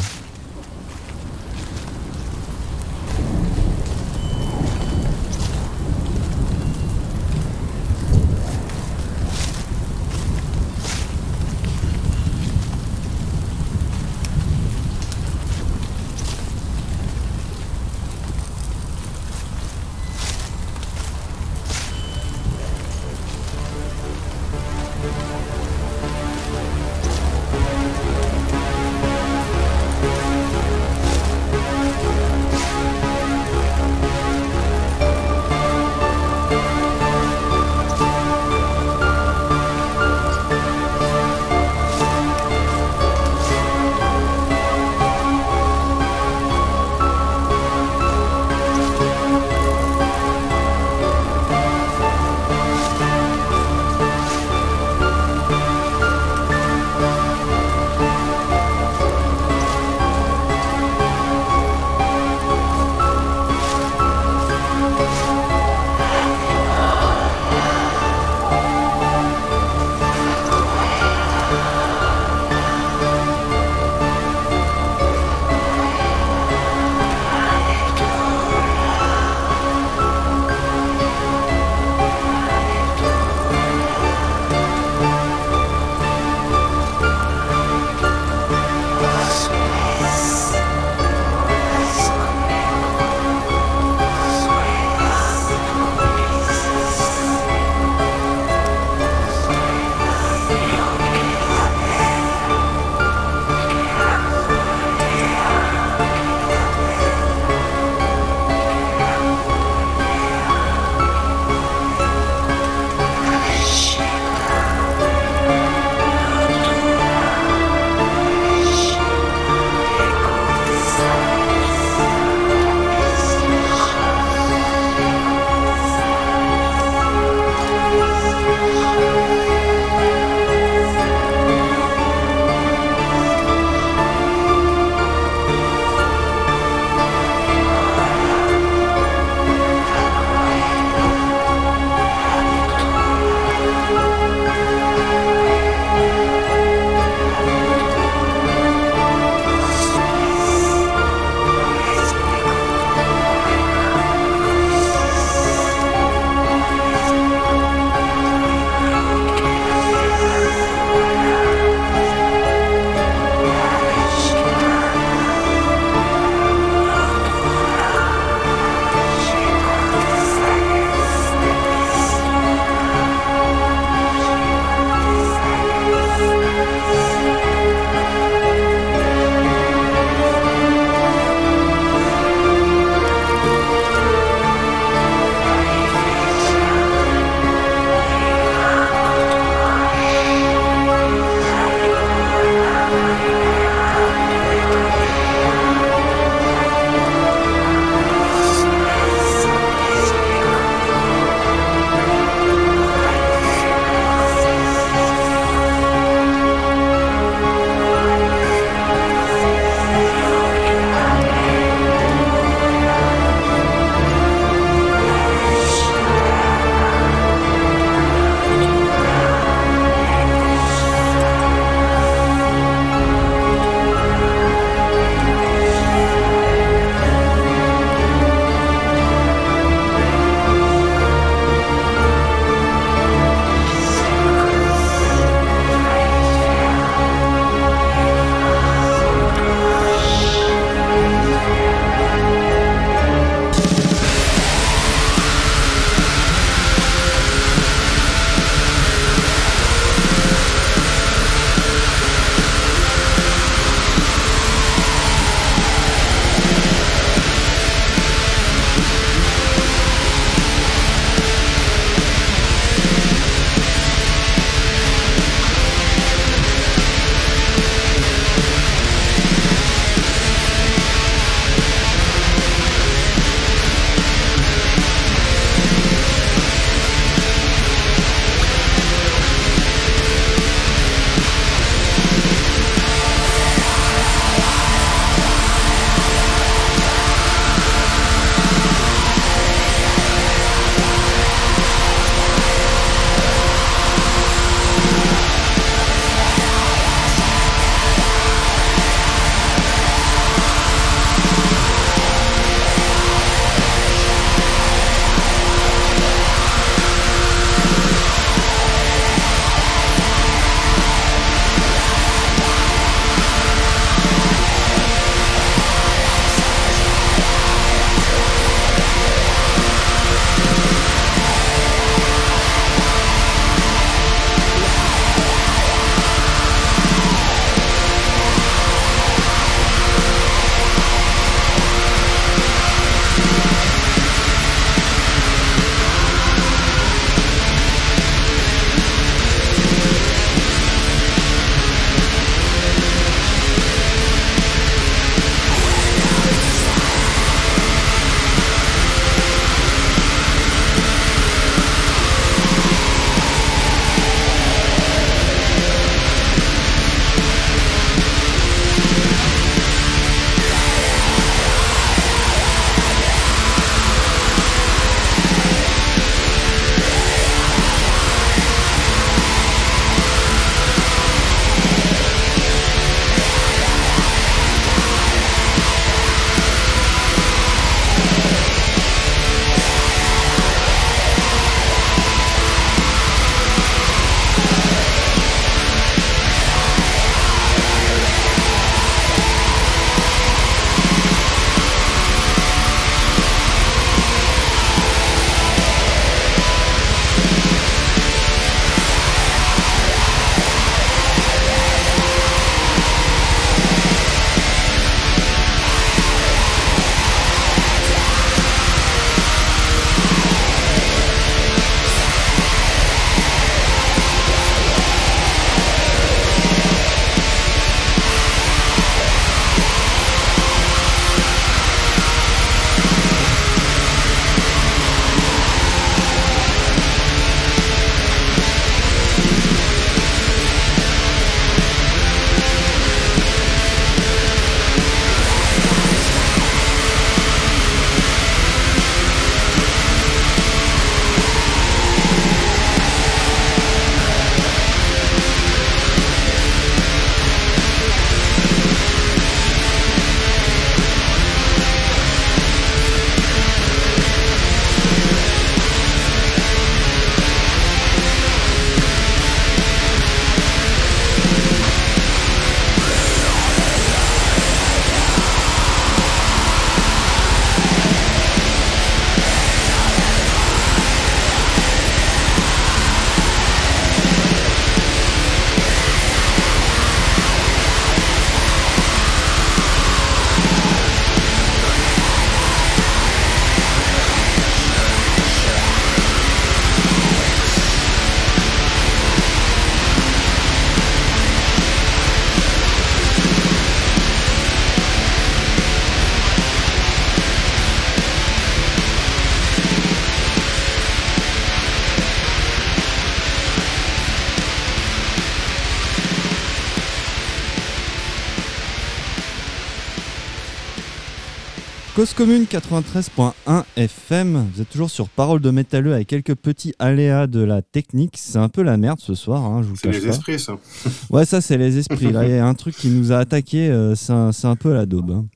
[511.94, 517.28] Cause commune 93.1 FM, vous êtes toujours sur Parole de métalleux avec quelques petits aléas
[517.28, 518.14] de la technique.
[518.18, 520.08] C'est un peu la merde ce soir, hein, je vous C'est les pas.
[520.08, 520.54] esprits, ça.
[521.10, 522.10] Ouais, ça c'est les esprits.
[522.10, 524.56] Là, il y a un truc qui nous a attaqué, euh, c'est un, c'est un
[524.56, 525.12] peu la daube.
[525.12, 525.26] hein.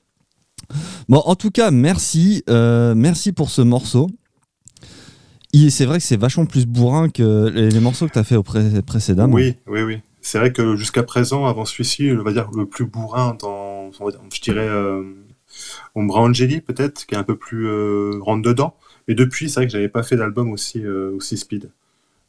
[1.07, 4.09] Bon, en tout cas, merci, euh, merci pour ce morceau.
[5.69, 8.35] C'est vrai que c'est vachement plus bourrin que les, les morceaux que tu as fait
[8.35, 9.33] au pré- précédemment.
[9.33, 9.99] Oui, oui, oui.
[10.21, 14.41] C'est vrai que jusqu'à présent, avant celui-ci, on va dire le plus bourrin dans, je
[14.41, 15.01] dirais, euh,
[15.95, 18.75] Ombra Angeli peut-être, qui est un peu plus euh, rentre dedans.
[19.07, 21.71] Mais depuis, c'est vrai que j'avais pas fait d'album aussi, euh, aussi speed.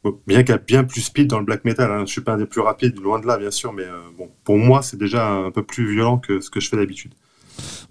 [0.03, 1.91] Bon, bien qu'il y a bien plus speed dans le black metal.
[1.91, 2.05] Hein.
[2.07, 4.29] Je suis pas un des plus rapides, loin de là, bien sûr, mais euh, bon,
[4.43, 7.13] pour moi, c'est déjà un peu plus violent que ce que je fais d'habitude.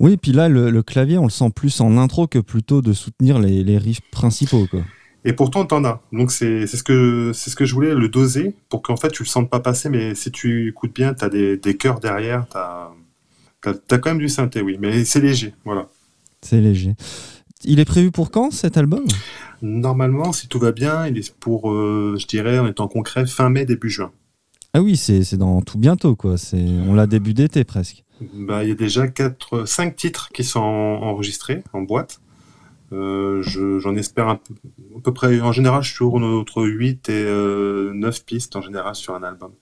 [0.01, 2.93] Oui, puis là, le, le clavier, on le sent plus en intro que plutôt de
[2.93, 4.67] soutenir les, les riffs principaux.
[4.69, 4.81] Quoi.
[5.25, 6.03] Et pourtant, t'en as.
[6.13, 9.11] Donc, c'est c'est ce, que, c'est ce que je voulais, le doser, pour qu'en fait,
[9.11, 12.47] tu le sentes pas passer, mais si tu écoutes bien, t'as des, des chœurs derrière,
[12.51, 12.91] t'as
[13.69, 15.89] as, quand même du synthé, oui, mais c'est léger, voilà.
[16.43, 16.95] C'est léger.
[17.65, 19.05] Il est prévu pour quand cet album?
[19.61, 23.51] Normalement, si tout va bien, il est pour, euh, je dirais, en étant concret, fin
[23.51, 24.11] mai, début juin.
[24.73, 26.17] Ah oui, c'est dans tout bientôt.
[26.17, 26.39] quoi.
[26.39, 28.05] C'est On l'a début d'été presque.
[28.35, 32.21] Bah, il y a déjà quatre, cinq titres qui sont en- enregistrés en boîte.
[32.93, 34.55] Euh, je- J'en espère un peu,
[34.97, 35.41] à peu près.
[35.41, 39.53] En général, je tourne entre 8 et euh, 9 pistes en général sur un album.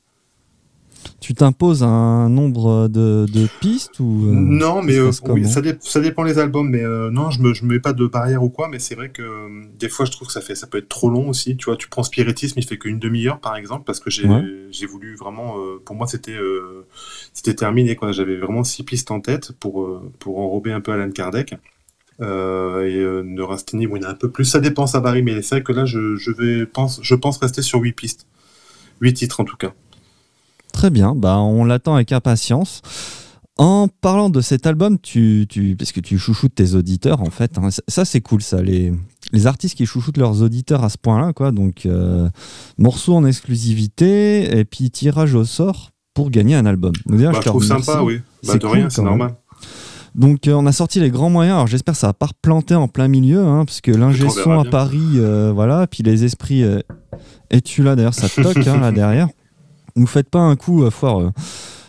[1.20, 5.76] Tu t'imposes un nombre de, de pistes ou euh, non, mais euh, oui, ça, dé-
[5.80, 6.68] ça dépend les albums.
[6.70, 8.68] Mais euh, non, je me, je me mets pas de barrière ou quoi.
[8.68, 9.22] Mais c'est vrai que
[9.78, 11.56] des fois, je trouve que ça fait, ça peut être trop long aussi.
[11.56, 14.86] Tu vois, tu prends Spiritisme, il fait qu'une demi-heure par exemple, parce que j'ai Ouais.
[14.88, 15.56] voulu vraiment.
[15.84, 16.36] pour moi, c'était
[17.34, 17.96] c'était terminé.
[17.96, 18.12] quoi.
[18.12, 21.54] J'avais vraiment six pistes en tête pour pour enrober un peu Alan Kardec.
[22.20, 24.44] Euh, et euh, Neurasthénie, bon, il y en a un peu plus.
[24.44, 25.22] Ça dépend, ça varie.
[25.22, 28.26] Mais c'est vrai que là, je, je vais pense, je pense rester sur huit pistes,
[29.00, 29.72] huit titres en tout cas.
[30.72, 32.82] Très bien, bah, on l'attend avec impatience.
[33.60, 37.58] En parlant de cet album, tu, tu, parce que tu chouchoutes tes auditeurs en fait,
[37.58, 38.92] hein, ça, c'est cool ça, les,
[39.32, 41.50] les artistes qui chouchoutent leurs auditeurs à ce point-là, quoi.
[41.50, 42.28] Donc euh,
[42.78, 46.92] morceau en exclusivité et puis tirage au sort pour gagner un album.
[47.06, 48.18] Donc, Bah, je trouve sympa, oui.
[48.18, 49.34] Bah, C'est de cool, rien, c'est normal.
[50.14, 51.56] Donc euh, on a sorti les grands moyens.
[51.56, 54.60] Alors j'espère que ça va pas replanter en plein milieu, hein, parce que l'ingé son
[54.60, 54.64] à.
[54.64, 56.62] Paris, euh, voilà, puis les esprits.
[57.50, 59.28] Es-tu là d'ailleurs Ça toque hein, là derrière.
[59.98, 61.32] Nous faites pas un coup euh, foireux.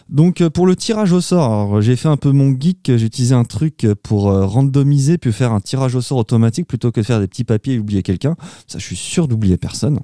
[0.10, 3.36] Donc euh, pour le tirage au sort, j'ai fait un peu mon geek, j'ai utilisé
[3.36, 7.06] un truc pour euh, randomiser puis faire un tirage au sort automatique plutôt que de
[7.06, 8.36] faire des petits papiers et oublier quelqu'un.
[8.66, 10.00] Ça, je suis sûr d'oublier personne.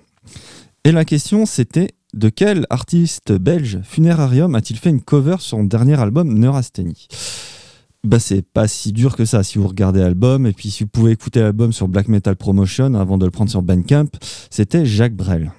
[0.83, 5.63] Et la question c'était de quel artiste belge Funerarium a-t-il fait une cover sur son
[5.63, 7.07] dernier album Neurasthénie?
[8.03, 10.89] Bah c'est pas si dur que ça si vous regardez l'album et puis si vous
[10.89, 14.09] pouvez écouter l'album sur Black Metal Promotion avant de le prendre sur Bandcamp,
[14.51, 15.51] c'était Jacques Brel.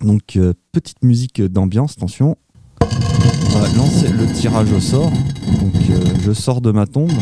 [0.00, 2.38] Donc euh, petite musique d'ambiance, attention.
[2.80, 5.10] On va lancer le tirage au sort.
[5.60, 7.12] Donc euh, je sors de ma tombe.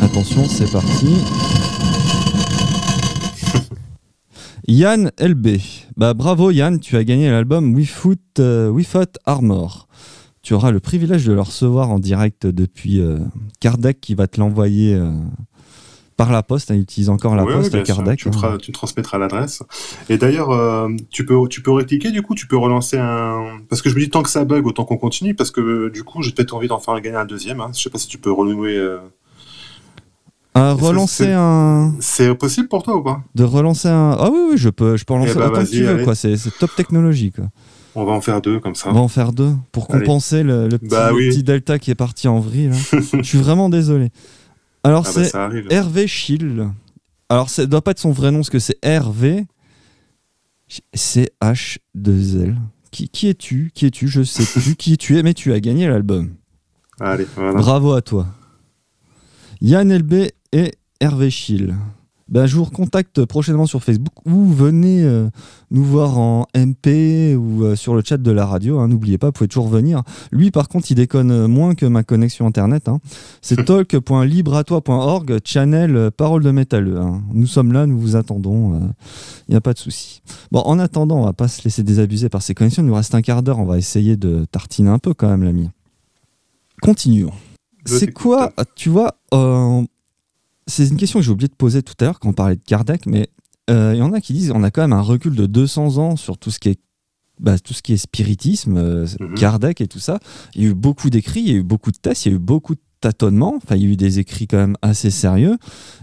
[0.00, 1.08] Attention, c'est parti.
[4.68, 5.58] Yann LB.
[5.96, 9.88] Bah bravo Yann, tu as gagné l'album We Foot, euh, We Fought Armor.
[10.42, 13.18] Tu auras le privilège de le recevoir en direct depuis euh,
[13.58, 15.10] Kardec qui va te l'envoyer euh,
[16.18, 16.68] par la poste.
[16.68, 17.82] Il utilise encore la poste sûr.
[17.82, 18.18] Kardec.
[18.18, 18.58] Tu, hein.
[18.60, 19.62] tu me transmettras l'adresse.
[20.10, 23.58] Et d'ailleurs, euh, tu peux, tu peux recliquer du coup, tu peux relancer un.
[23.70, 25.90] Parce que je me dis tant que ça bug, autant qu'on continue, parce que euh,
[25.90, 27.60] du coup, j'ai peut-être envie d'en faire gagner un deuxième.
[27.62, 27.70] Hein.
[27.74, 28.76] Je sais pas si tu peux renouer.
[28.76, 28.98] euh,
[30.54, 33.22] relancer un, C'est possible pour toi ou pas?
[33.34, 34.16] De relancer un.
[34.18, 35.82] Ah oui oui, je peux, je peux en Eh lancer bah, autant que vas-y, tu
[35.84, 36.04] veux allez.
[36.04, 36.14] quoi.
[36.14, 37.44] C'est top technologie quoi.
[37.94, 38.90] On va en faire deux comme ça.
[38.90, 41.28] On va en faire deux pour compenser le, le petit, Bah le oui.
[41.30, 42.68] petit delta qui est parti en vrille.
[42.68, 42.76] là.
[43.12, 44.10] je suis vraiment désolé.
[44.84, 45.66] Alors Ah bah, c'est arrive.
[45.70, 46.68] Hervé Schill.
[47.28, 49.46] Alors, ça doit pas être son vrai nom, parce que c'est Hervé.
[50.94, 52.56] C H 2 L.
[52.90, 53.70] Qui, qui es-tu?
[53.74, 54.08] Qui es-tu?
[54.08, 56.34] Je sais plus qui tu es, mais tu as gagné l'album.
[57.00, 57.52] Allez, voilà.
[57.58, 58.26] Bravo à toi.
[59.60, 61.74] Yann LB et Hervé Schill.
[62.28, 65.28] Ben, je vous recontacte prochainement sur Facebook ou venez euh,
[65.70, 68.80] nous voir en MP ou euh, sur le chat de la radio.
[68.80, 68.88] hein.
[68.88, 70.02] N'oubliez pas, vous pouvez toujours venir.
[70.30, 72.88] Lui, par contre, il déconne euh, moins que ma connexion internet.
[72.88, 72.98] hein.
[73.40, 76.98] C'est talk.libreatois.org, channel euh, Parole de métalleux.
[76.98, 77.22] hein.
[77.32, 78.78] Nous sommes là, nous vous attendons.
[79.48, 80.20] Il n'y a pas de souci.
[80.52, 82.82] Bon, en attendant, on va pas se laisser désabuser par ces connexions.
[82.82, 83.58] Il nous reste un quart d'heure.
[83.58, 85.70] On va essayer de tartiner un peu quand même, l'ami.
[86.82, 87.32] Continuons.
[87.86, 89.82] C'est quoi, tu vois, euh,
[90.68, 92.62] c'est une question que j'ai oublié de poser tout à l'heure quand on parlait de
[92.64, 93.28] Kardec, mais
[93.70, 95.96] euh, il y en a qui disent on a quand même un recul de 200
[95.98, 96.80] ans sur tout ce qui est,
[97.40, 99.34] bah, tout ce qui est spiritisme, euh, Mhm.
[99.34, 100.20] Kardec et tout ça.
[100.54, 102.32] Il y a eu beaucoup d'écrits, il y a eu beaucoup de tests, il y
[102.32, 103.54] a eu beaucoup de tâtonnements.
[103.56, 105.56] Enfin, il y a eu des écrits quand même assez sérieux,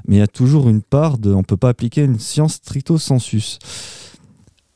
[0.08, 1.34] mais il y a toujours une part de.
[1.34, 3.60] On peut pas appliquer une science stricto sensus.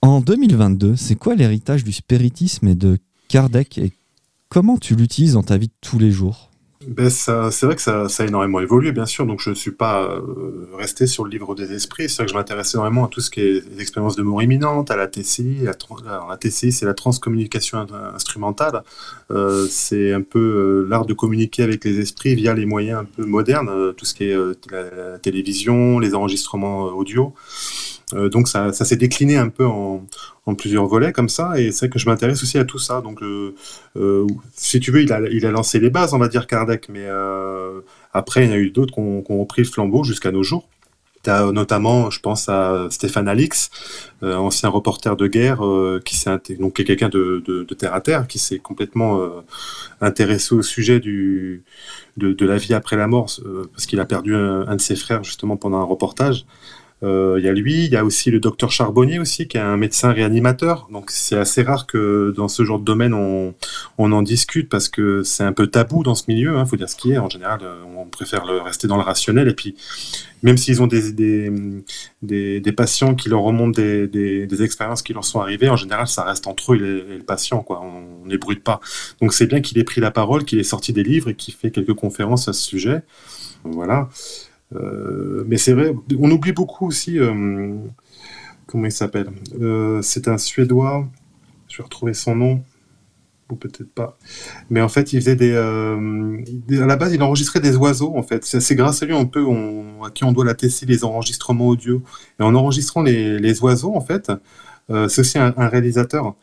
[0.02, 3.92] En 2022, c'est quoi l'héritage du spiritisme et de Kardec et
[4.48, 6.49] comment tu l'utilises dans ta vie de tous les jours?
[6.88, 9.26] Ben c'est vrai que ça, ça, a énormément évolué, bien sûr.
[9.26, 12.08] Donc, je ne suis pas euh, resté sur le livre des esprits.
[12.08, 14.42] C'est vrai que je m'intéresse énormément à tout ce qui est les expériences de mort
[14.42, 15.64] imminente, à la TCI.
[15.64, 15.74] La,
[16.30, 18.84] la TCI, c'est la transcommunication instrumentale.
[19.30, 23.06] Euh, c'est un peu euh, l'art de communiquer avec les esprits via les moyens un
[23.06, 24.38] peu modernes, tout ce qui est
[24.72, 27.34] la, télévision, les enregistrements audio.
[28.14, 30.06] Donc, ça, ça s'est décliné un peu en,
[30.50, 33.02] en plusieurs volets comme ça, et c'est vrai que je m'intéresse aussi à tout ça.
[33.02, 33.56] Donc, euh,
[33.96, 36.90] euh, si tu veux, il a, il a lancé les bases, on va dire, Kardec,
[36.90, 37.82] mais euh,
[38.14, 40.68] après, il y en a eu d'autres qui ont, repris le flambeau jusqu'à nos jours.
[41.28, 43.70] As notamment, je pense à Stéphane Alix,
[44.24, 45.62] ancien reporter de guerre,
[46.06, 49.30] qui s'est donc qui est quelqu'un de, de, terre à terre, qui s'est complètement
[50.00, 51.64] intéressé au sujet du
[52.16, 53.30] de, de, la vie après la mort,
[53.74, 56.46] parce qu'il a perdu un, de ses frères justement pendant un reportage.
[57.02, 59.62] Euh, il y a lui, il y a aussi le docteur Charbonnier aussi, qui est
[59.62, 60.88] un médecin réanimateur.
[60.92, 63.54] Donc c'est assez rare que dans ce genre de domaine on,
[63.98, 66.54] on en discute parce que c'est un peu tabou dans ce milieu.
[66.54, 67.18] Il hein, faut dire ce qui est.
[67.18, 67.62] En général,
[67.96, 69.48] on préfère le, rester dans le rationnel.
[69.48, 69.76] Et puis
[70.44, 71.52] même s'ils ont des, des,
[72.22, 76.08] des, des, patients qui leur remontent des, des, expériences qui leur sont arrivées, en général,
[76.08, 77.62] ça reste entre eux et, le patient.
[77.62, 77.82] Quoi.
[77.82, 78.80] On n'ébruite pas.
[79.22, 81.54] Donc c'est bien qu'il ait pris la parole, qu'il ait sorti des livres et qu'il
[81.54, 83.02] fait quelques conférences à ce sujet.
[83.64, 84.10] Voilà.
[84.76, 87.20] Euh, mais c'est vrai, on oublie beaucoup aussi.
[87.20, 87.76] Euh,
[88.68, 91.08] comment il s'appelle euh, C'est un Suédois.
[91.68, 92.64] Je vais retrouver son nom
[93.52, 94.18] ou peut-être pas.
[94.70, 98.16] Mais en fait, il faisait des, à la base, il enregistrait des oiseaux.
[98.16, 99.44] En fait, c'est grâce à lui un peu
[100.06, 102.02] à qui on doit la tester les enregistrements audio.
[102.40, 104.32] Et en enregistrant les, les oiseaux, en fait,
[104.88, 106.36] c'est aussi un, réalisateur.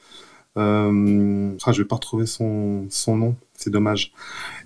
[0.56, 4.12] Euh, ah, je vais pas retrouver son, son nom c'est dommage.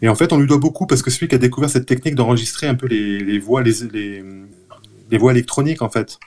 [0.03, 2.15] Et en fait, on lui doit beaucoup parce que celui qui a découvert cette technique
[2.15, 6.19] d'enregistrer un peu les, voix, les, les, voix électroniques, en fait.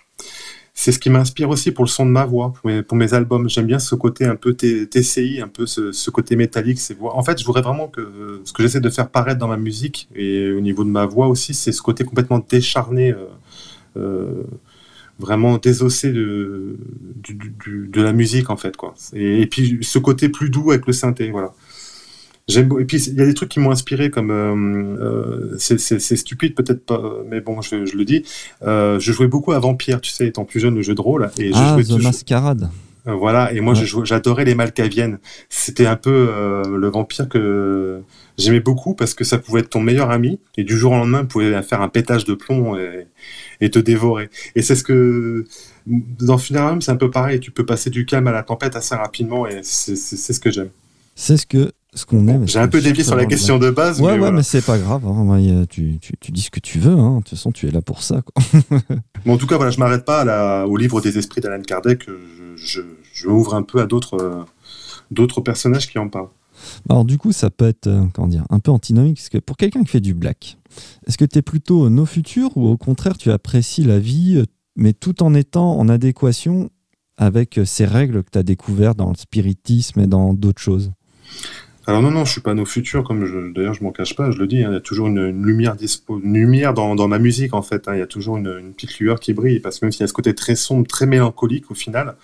[0.76, 2.54] C'est ce qui m'inspire aussi pour le son de ma voix,
[2.88, 3.48] pour mes, albums.
[3.48, 6.80] J'aime bien ce côté un peu TCI, un peu ce, côté métallique.
[7.02, 10.10] En fait, je voudrais vraiment que ce que j'essaie de faire paraître dans ma musique
[10.16, 13.28] et au niveau de ma voix aussi, c'est ce côté complètement décharné, euh,
[13.98, 14.44] euh,
[15.20, 16.78] vraiment désossé de,
[17.28, 18.76] de la musique, en fait.
[18.78, 18.94] Quoi.
[19.14, 21.54] Et, et, puis ce côté plus doux avec le synthé, voilà.
[22.50, 26.18] J'aime et puis il y a des trucs qui m'ont inspiré comme euh, euh c'est
[26.18, 28.26] stupide peut-être pas mais bon je, je le dis
[28.64, 31.32] euh, je jouais beaucoup à Vampire tu sais étant plus jeune le jeu de rôle
[31.38, 32.70] et ah, je jouais The Masquerade
[33.08, 38.02] euh, voilà et moi j'adorais les Malkaviennes c'était un peu euh, le vampire que
[38.38, 41.26] j'aimais beaucoup parce que ça pouvait être ton meilleur ami et du jour au lendemain
[41.26, 43.08] pouvait faire un pétage de plomb et,
[43.62, 45.46] et te dévorer et c'est ce que
[45.86, 48.96] dans Funerarium c'est un peu pareil tu peux passer du calme à la tempête assez
[48.96, 50.70] rapidement et c'est ce que j'aime
[51.16, 52.48] c'est ce que ce qu'on aime.
[52.48, 54.02] J'ai un peu dévié sur la question de base.
[54.02, 55.06] Ouais, mais ouais, mais c'est pas grave.
[55.06, 55.66] Hein.
[55.70, 56.94] Tu, tu, tu, dis ce que tu veux.
[56.94, 57.18] Hein.
[57.18, 58.22] De toute façon, tu es là pour ça.
[58.22, 58.44] Quoi.
[59.26, 62.08] bon, en tout cas, voilà, je m'arrête pas à au livre des esprits d'Alan Kardec.
[62.56, 62.82] Je,
[63.14, 64.44] je, m'ouvre un peu à d'autres euh,
[65.12, 66.30] d'autres personnages qui en parlent.
[66.90, 69.18] Alors, du coup, ça peut être euh, comment dire, un peu antinomique.
[69.18, 70.58] Parce que pour quelqu'un qui fait du black,
[71.08, 74.46] est-ce que tu es plutôt nos futurs ou au contraire, tu apprécies la vie, euh,
[74.76, 76.70] mais tout en étant en adéquation
[77.18, 80.92] avec ces règles que tu as découvertes dans le spiritisme et dans d'autres choses?
[81.86, 84.32] Alors non, non, je suis pas nos futurs, comme je, d'ailleurs je m'en cache pas,
[84.32, 87.90] je le dis, hein, il y a toujours une, lumière, dans, ma musique en fait,
[87.90, 90.02] hein, il y a toujours une, une, petite lueur qui brille, parce que même s'il
[90.02, 92.16] y a ce côté très sombre, très mélancolique au final,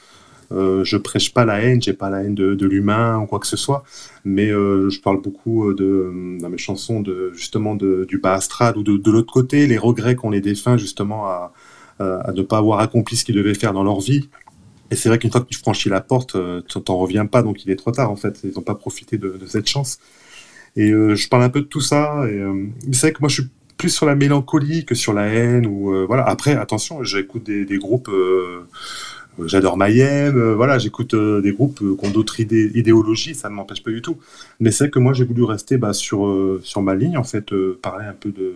[0.52, 3.48] euh, je prêche pas la haine, j'ai pas la haine de, l'humain ou quoi que
[3.48, 3.84] ce soit,
[4.26, 8.84] mais euh, je parle beaucoup de, dans mes chansons de justement du bas astral ou
[8.84, 11.52] de, l'autre côté, les regrets qu'ont les défunts justement à,
[12.00, 14.30] ne pas avoir accompli ce qu'ils devaient faire dans leur vie,
[14.92, 17.44] et c'est vrai qu'une fois que tu franchis la porte, euh, tu t'en reviens pas,
[17.44, 18.40] donc il est trop tard en fait.
[18.44, 20.00] Ils n'ont pas profité de, cette chance.
[20.76, 22.26] Et euh, je parle un peu de tout ça.
[22.28, 25.28] Et euh, c'est vrai que moi je suis plus sur la mélancolie que sur la
[25.28, 25.68] haine.
[25.68, 26.24] Ou voilà.
[26.24, 28.10] Après, attention, j'écoute des, groupes.
[29.46, 34.02] J'adore Mayhem, voilà, j'écoute des groupes qui ont d'autres idéologies, ça ne m'empêche pas du
[34.02, 34.18] tout.
[34.60, 38.06] Mais c'est que moi j'ai voulu rester bah, sur, sur ma ligne, en fait, parler
[38.06, 38.54] un peu de,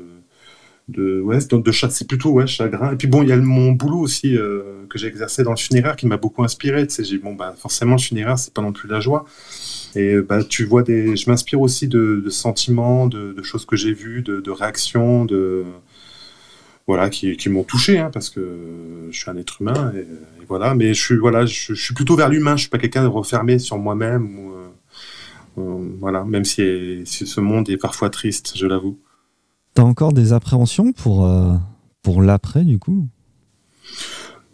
[0.89, 3.99] de ouais de, c'est plutôt ouais chagrin et puis bon il y a mon boulot
[3.99, 7.17] aussi euh, que j'ai exercé dans le funéraire qui m'a beaucoup inspiré tu sais j'ai
[7.17, 9.25] bon bah forcément le funéraire c'est pas non plus la joie
[9.95, 13.93] et bah tu vois des je m'inspire aussi de, sentiments de, de, choses que j'ai
[13.93, 15.63] vues de, de, réactions de
[16.87, 20.05] voilà qui, qui m'ont touché hein, parce que je suis un être humain et,
[20.47, 23.07] voilà mais je suis voilà je, suis plutôt vers l'humain je suis pas quelqu'un de
[23.07, 24.53] refermé sur moi-même ou
[25.57, 28.99] euh, voilà même si, si ce monde est parfois triste je l'avoue
[29.73, 31.53] T'as encore des appréhensions pour, euh,
[32.03, 33.07] pour l'après, du coup?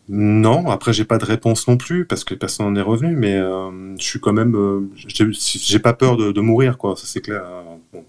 [0.07, 3.35] Non, après, j'ai pas de réponse non plus, parce que personne n'en est revenu, mais
[3.35, 4.89] euh, je suis quand même.
[4.95, 7.43] J'ai pas peur de, mourir, quoi, ça c'est clair.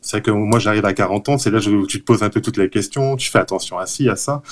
[0.01, 2.31] C'est vrai que moi, j'arrive à 40 ans, c'est là où tu te poses un
[2.31, 4.43] peu toutes les questions, tu fais attention à ci, à ça.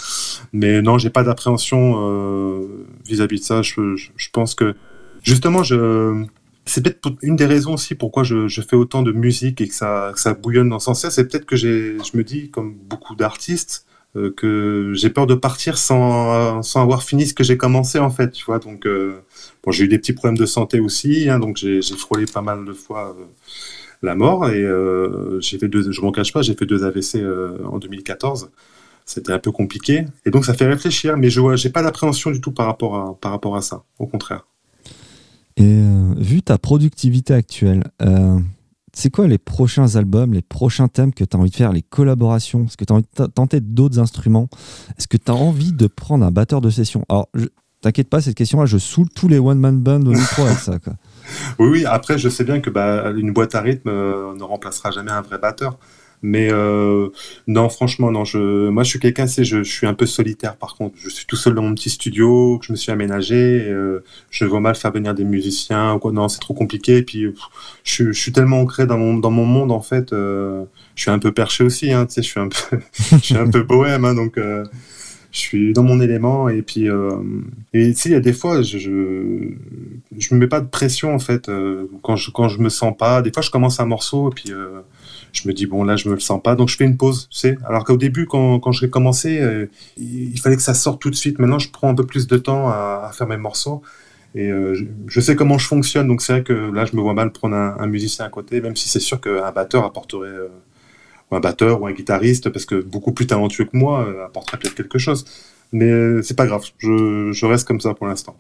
[0.53, 2.67] Mais non, j'ai pas d'appréhension
[3.05, 3.63] vis-à-vis de ça.
[3.63, 4.75] Je, pense que,
[5.23, 9.75] justement, c'est peut-être une des raisons aussi pourquoi je, fais autant de musique et que
[9.75, 14.33] ça, bouillonne dans ce sens C'est peut-être que je me dis, comme beaucoup d'artistes, euh,
[14.35, 18.45] que j'ai peur de partir sans, avoir fini ce que j'ai commencé en fait, tu
[18.47, 18.59] vois.
[18.59, 19.21] Donc, euh,
[19.63, 22.65] bon, j'ai eu des petits problèmes de santé aussi, hein, donc j'ai frôlé pas mal
[22.65, 23.25] de fois euh,
[24.03, 24.65] la mort et
[25.41, 27.25] j'ai fait deux, je m'en cache pas, j'ai fait deux AVC
[27.65, 28.51] en 2014.
[29.07, 32.41] C'était un peu compliqué et donc ça fait réfléchir, mais je n'ai pas d'appréhension du
[32.41, 34.47] tout par rapport à, par rapport à ça, au contraire.
[35.57, 35.81] Et
[36.17, 37.85] vu ta productivité actuelle,
[38.95, 41.83] c'est quoi les prochains albums, les prochains thèmes que tu as envie de faire, les
[41.83, 42.65] collaborations?
[42.65, 44.49] Est-ce que tu as envie de tenter d'autres instruments?
[44.97, 47.05] Est-ce que tu as envie de prendre un batteur de session?
[47.81, 50.79] T'inquiète pas, cette question-là, je saoule tous les one-man bands au micro avec ça.
[51.59, 54.91] Oui, oui, après, je sais bien que bah, une boîte à rythme euh, ne remplacera
[54.91, 55.77] jamais un vrai batteur.
[56.23, 57.09] Mais euh,
[57.47, 58.25] non, franchement, non.
[58.25, 60.57] Je, moi, je suis quelqu'un, je, suis un peu solitaire.
[60.57, 63.67] Par contre, je suis tout seul dans mon petit studio que je me suis aménagé.
[63.69, 65.95] Euh, je vois mal faire venir des musiciens.
[65.95, 66.13] Ou quoi.
[66.13, 66.99] Non, c'est trop compliqué.
[66.99, 67.33] Et puis,
[67.85, 70.13] je, suis tellement ancré dans mon dans mon monde en fait.
[70.13, 70.65] Euh,
[70.97, 71.93] je suis un peu perché aussi.
[71.93, 72.79] Hein, je suis un peu,
[73.13, 74.05] je suis un peu bohème.
[74.05, 74.65] Hein, donc, euh,
[75.31, 76.49] je suis dans mon élément.
[76.49, 77.11] Et puis, euh,
[77.73, 81.19] et tu il y a des fois, je, je, me mets pas de pression en
[81.19, 81.51] fait
[82.03, 83.23] quand je quand je me sens pas.
[83.23, 84.53] Des fois, je commence un morceau et puis
[85.33, 87.29] je me dis bon là je me le sens pas donc je fais une pause
[87.31, 89.67] tu sais alors qu'au début quand, quand j'ai commencé euh,
[89.97, 92.37] il, fallait que ça sorte tout de suite maintenant je prends un peu plus de
[92.37, 93.83] temps à, faire mes morceaux
[94.35, 97.15] et euh, je, sais comment je fonctionne donc c'est vrai que là je me vois
[97.15, 100.49] mal prendre un, musicien à côté même si c'est sûr qu'un batteur apporterait euh,
[101.31, 104.75] ou un batteur ou un guitariste parce que beaucoup plus talentueux que moi apporterait peut-être
[104.75, 105.25] quelque chose.
[105.73, 106.65] Mais c'est pas grave.
[106.79, 108.37] Je, je reste comme ça pour l'instant.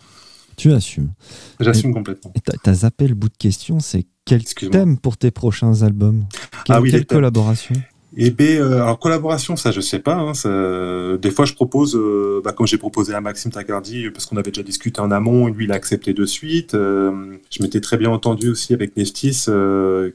[0.57, 1.13] Tu assumes.
[1.61, 2.33] J'assume complètement.
[2.65, 6.27] Tu as zappé le bout de question, c'est quel thème pour tes prochains albums?
[6.69, 7.75] Ah oui, Quelle collaboration?
[8.17, 10.15] Eh bien, euh, alors collaboration, ça je sais pas.
[10.15, 14.37] Hein, des fois, je propose, euh, bah, comme j'ai proposé à Maxime Tagardi, parce qu'on
[14.39, 16.75] avait déjà discuté en amont, lui il a accepté de suite.
[16.75, 19.47] Euh, je m'étais très bien entendu aussi avec Neftis,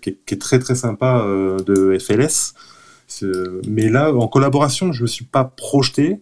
[0.02, 1.26] qui est, très très sympa
[1.66, 2.54] de FLS.
[3.68, 6.20] Mais là, en collaboration, je me suis pas projeté.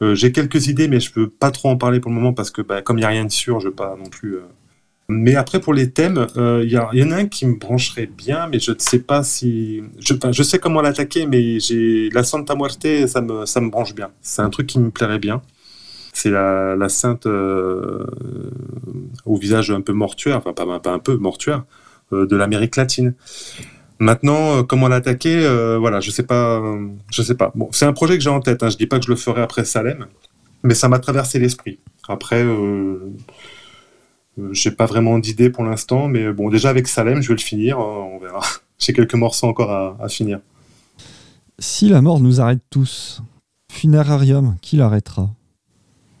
[0.00, 2.62] j'ai quelques idées, mais je peux pas trop en parler pour le moment parce que,
[2.62, 4.38] bah, comme il y a rien de sûr, je veux pas non plus
[5.12, 8.46] mais après, pour les thèmes, il euh, y, en a un qui me brancherait bien,
[8.48, 9.82] mais je ne sais pas si.
[9.98, 14.10] Je, sais comment l'attaquer, mais j'ai la Santa Muerte, ça me, ça me branche bien.
[14.20, 15.42] C'est un truc qui me plairait bien.
[16.12, 18.04] C'est la, sainte euh,
[19.24, 21.64] au visage un peu mortuaire, enfin pas, un peu mortuaire,
[22.12, 23.14] euh, de l'Amérique latine.
[23.98, 25.46] Maintenant, comment l'attaquer
[25.78, 26.60] Voilà, je sais pas.
[27.10, 27.52] sais pas.
[27.54, 28.62] Bon, c'est un projet que j'ai en tête.
[28.62, 28.68] Hein.
[28.68, 30.06] Je dis pas que je le ferai après Salem,
[30.64, 31.78] mais ça m'a traversé l'esprit.
[32.08, 32.44] Après
[34.52, 37.78] j'ai pas vraiment d'idée pour l'instant, mais bon, déjà avec Salem, je vais le finir,
[37.78, 38.40] hein, on verra.
[38.78, 40.40] J'ai quelques morceaux encore à, finir.
[41.60, 43.22] Si la mort nous arrête tous,
[43.70, 45.30] funérarium, qui l'arrêtera?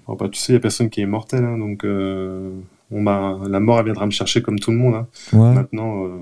[0.06, 2.52] Oh, bah, Tu sais, il n'y a personne qui est mortel, hein, donc euh,
[2.92, 4.94] on la mort elle viendra me chercher comme tout le monde.
[4.94, 5.08] Hein.
[5.32, 6.18] Maintenant, euh,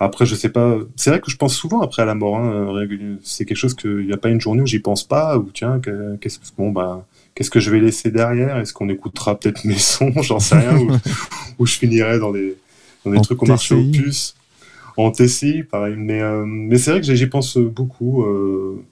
[0.00, 0.76] après, je sais pas.
[0.96, 2.40] C'est vrai que je pense souvent après à la mort.
[3.22, 5.80] C'est quelque chose qu'il n'y a pas une journée où j'y pense pas, ou tiens,
[6.20, 6.44] qu'est-ce que.
[6.58, 7.06] Bon, bah
[7.38, 8.56] qu'est-ce que je vais laisser derrière?
[8.56, 10.12] Est-ce qu'on écoutera peut-être mes sons?
[10.22, 10.76] J'en sais rien.
[11.58, 12.56] ou, je finirai dans des,
[13.04, 14.34] dans des trucs au marché aux puces.
[14.96, 15.94] En TCI, pareil.
[15.96, 18.24] Mais, euh, mais c'est vrai que j'y pense beaucoup.
[18.24, 18.84] Euh,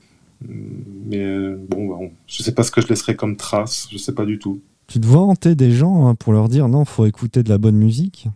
[0.48, 3.88] mais euh, bon, bah, je sais pas ce que je laisserai comme trace.
[3.90, 4.60] Je sais pas du tout.
[4.86, 7.58] Tu te vois hanter des gens hein, pour leur dire non, faut écouter de la
[7.58, 8.28] bonne musique?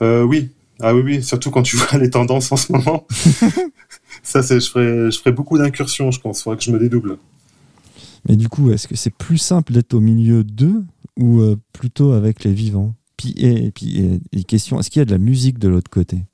[0.00, 0.50] Oui.
[0.80, 1.22] Ah oui, oui.
[1.22, 3.06] Surtout quand tu vois les tendances en ce moment.
[4.22, 6.40] Ça, c'est, je ferai, je ferai beaucoup d'incursions, je pense.
[6.40, 7.18] Il faudrait que je me dédouble.
[8.28, 10.84] Mais du coup, est-ce que c'est plus simple d'être au milieu d'eux
[11.18, 12.94] ou euh, plutôt avec les vivants?
[13.16, 16.24] Puis, et, puis, question, est-ce qu'il y a de la musique de l'autre côté?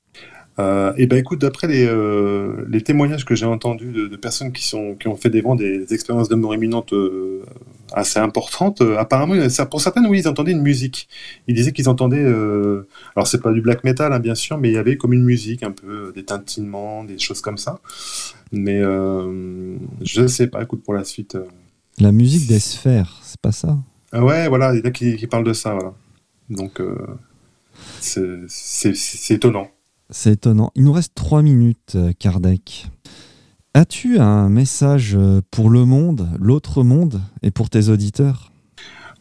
[0.60, 4.74] Euh, et ben écoute, d'après les, euh, les, témoignages que j'ai entendus de, personnes qui
[4.74, 7.46] ont fait des, des expériences de mort imminente euh,
[7.92, 9.34] assez importantes, apparemment,
[9.70, 11.08] pour certaines, oui, ils entendaient une musique.
[11.46, 12.26] Ils disaient qu'ils entendaient,
[13.16, 15.24] alors c'est pas du black metal, hein, bien sûr, mais il y avait comme une
[15.24, 17.80] musique, un peu des tintinements, des choses comme ça.
[18.52, 18.80] Mais
[20.02, 21.36] je sais pas, écoute, pour la suite.
[22.00, 23.78] La musique des sphères, c'est pas ça?
[24.10, 25.92] Ah Ouais, voilà, il y a qui, qui parlent de ça, voilà.
[26.48, 26.96] Donc, euh,
[28.00, 29.68] c'est étonnant.
[30.08, 30.72] C'est étonnant.
[30.74, 32.88] Il nous reste trois minutes, euh, Kardec.
[33.74, 38.49] As-tu un message euh, pour le monde, l'autre monde, et pour tes auditeurs?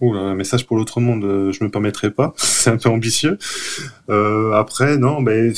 [0.02, 2.34] Un message pour l'autre monde, euh, je me permettrai pas.
[2.38, 3.38] C'est un peu ambitieux.
[4.10, 5.52] Euh, après, non, mais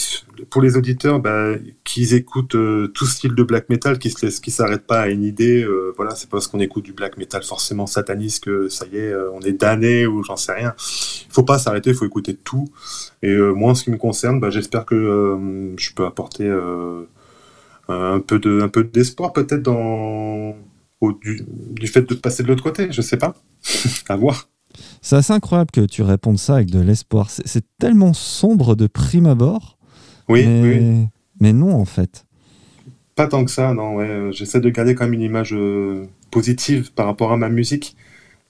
[0.50, 4.52] pour les auditeurs, bah, qu'ils écoutent euh, tout style de black metal, qui se qui
[4.52, 5.66] s'arrêtent pas à une idée.
[5.96, 9.14] voilà, c'est pas parce qu'on écoute du black metal forcément sataniste que ça y est,
[9.34, 10.74] on est damné ou j'en sais rien.
[10.78, 12.68] Il faut pas s'arrêter, il faut écouter tout.
[13.22, 16.50] Et moi, en ce qui me concerne, bah, j'espère que je peux apporter
[17.89, 20.56] un peu de, un peu d'espoir peut-être dans
[21.10, 23.36] du, du, fait de passer de l'autre côté, je sais pas.
[24.10, 24.49] à voir.
[25.02, 27.30] C'est assez incroyable que tu répondes ça avec de l'espoir.
[27.30, 29.78] C'est tellement sombre de prime abord.
[30.30, 31.08] Oui, mais, oui.
[31.39, 32.26] mais non, en fait.
[33.16, 33.95] Pas tant que ça, non.
[33.95, 34.30] Ouais.
[34.32, 37.97] J'essaie de garder quand même une image euh, positive par rapport à ma musique.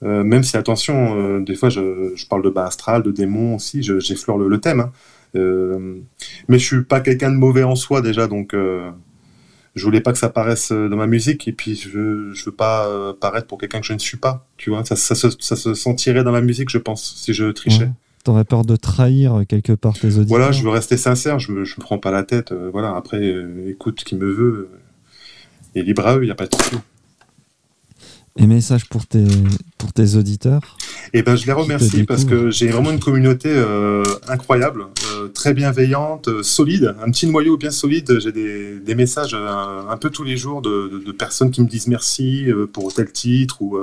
[0.02, 3.56] Euh, même si, attention, euh, des fois, je, je, parle de bas astral, de démons
[3.56, 4.80] aussi, j'effleure le, le, thème.
[4.80, 4.92] Hein.
[6.48, 8.54] Mais je suis pas quelqu'un de mauvais en soi déjà, donc
[9.74, 11.48] je voulais pas que ça paraisse dans ma musique.
[11.48, 14.46] Et puis, je je veux pas euh, paraître pour quelqu'un que je ne suis pas.
[14.56, 17.46] Tu vois, ça, ça, ça, ça, se sentirait dans ma musique, je pense, si je
[17.50, 17.84] trichais.
[17.84, 17.90] Ouais.
[18.24, 21.64] T'aurais peur de trahir quelque part tes auditeurs Voilà, je veux rester sincère, je me,
[21.64, 22.52] je me prends pas la tête.
[22.52, 23.34] voilà, après,
[23.66, 24.68] écoute qui me veut.
[25.74, 26.76] et libre à eux, il n'y a pas de souci.
[28.38, 29.26] Et message pour tes,
[29.76, 30.78] pour tes auditeurs
[31.12, 35.54] Eh ben, je les remercie parce que j'ai vraiment une communauté euh, incroyable, euh, très
[35.54, 38.18] bienveillante, euh, solide, un petit noyau bien solide.
[38.20, 42.46] J'ai des, messages un, un, peu tous les jours de, personnes qui me disent merci
[42.72, 43.78] pour tel titre ou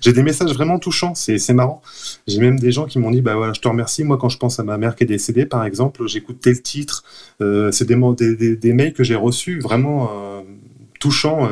[0.00, 1.14] j'ai des messages vraiment touchants.
[1.14, 1.82] C'est marrant.
[2.26, 4.04] J'ai même des gens qui m'ont dit bah voilà, je te remercie.
[4.04, 7.04] Moi, quand je pense à ma mère qui est décédée, par exemple, j'écoute tel titre.
[7.40, 10.10] C'est des, mails que j'ai reçus vraiment
[11.00, 11.48] touchants.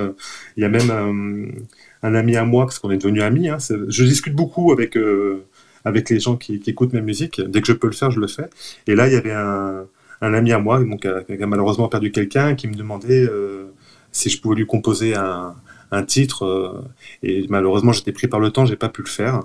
[0.57, 1.62] Il y a même
[2.03, 3.49] un ami à moi, parce qu'on est devenus amis.
[3.49, 5.45] Hein, je discute beaucoup avec, euh,
[5.85, 7.41] avec les gens qui, qui, écoutent ma musique.
[7.41, 8.49] Dès que je peux le faire, je le fais.
[8.87, 9.85] Et là, il y avait un,
[10.20, 13.66] un ami à moi donc, qui a malheureusement perdu quelqu'un qui me demandait euh,
[14.12, 15.55] si je pouvais lui composer un,
[15.91, 16.45] un titre.
[16.45, 16.85] Euh,
[17.22, 19.43] et malheureusement, j'étais pris par le temps, j'ai pas pu le faire.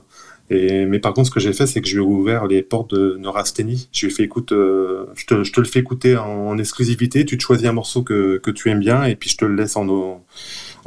[0.49, 2.61] Et, mais par contre, ce que j'ai fait, c'est que je lui ai ouvert les
[2.61, 3.89] portes de Neurasthénie.
[3.91, 6.57] Je lui ai fait écoute, euh, je, te, je, te, le fais écouter en, en,
[6.57, 7.25] exclusivité.
[7.25, 9.55] Tu te choisis un morceau que, que, tu aimes bien et puis je te le
[9.55, 10.23] laisse en, en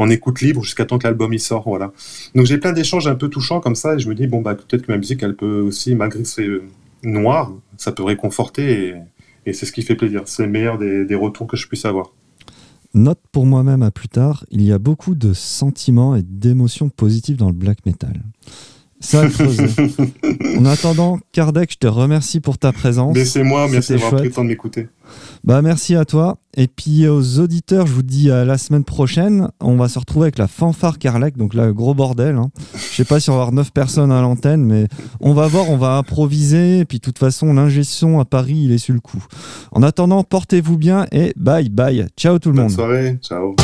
[0.09, 1.64] écoute libre jusqu'à temps que l'album y sort.
[1.66, 1.92] Voilà.
[2.34, 4.55] Donc j'ai plein d'échanges un peu touchants comme ça et je me dis bon bah
[4.55, 6.48] peut-être que ma musique elle peut aussi malgré que c'est
[7.03, 8.94] noir, ça peut réconforter
[9.46, 10.22] et, c'est ce qui fait plaisir.
[10.26, 12.12] C'est le meilleur des retours que je puisse avoir.
[12.92, 17.36] Note pour moi-même à plus tard, il y a beaucoup de sentiments et d'émotions positives
[17.36, 18.20] dans le black metal.
[19.03, 19.64] Creusé.
[20.59, 23.14] en attendant, Kardec, je te remercie pour ta présence.
[23.14, 24.88] Mais c'est moi, merci d'avoir pris le temps de m'écouter.
[25.42, 26.36] Bah merci à toi.
[26.57, 29.48] Et puis aux auditeurs, je vous dis à la semaine prochaine.
[29.61, 32.36] On va se retrouver avec la fanfare Carlec, donc là, gros bordel.
[32.36, 32.51] Hein.
[32.74, 34.86] Je sais pas si on va avoir 9 personnes à l'antenne, mais
[35.20, 36.80] on va voir, on va improviser.
[36.80, 39.24] Et puis de toute façon, l'ingé son à Paris, il est sur le coup.
[39.72, 42.07] En attendant, portez-vous bien et bye bye.
[42.16, 42.72] Ciao tout le Bonne monde.
[42.72, 43.57] soirée, ciao.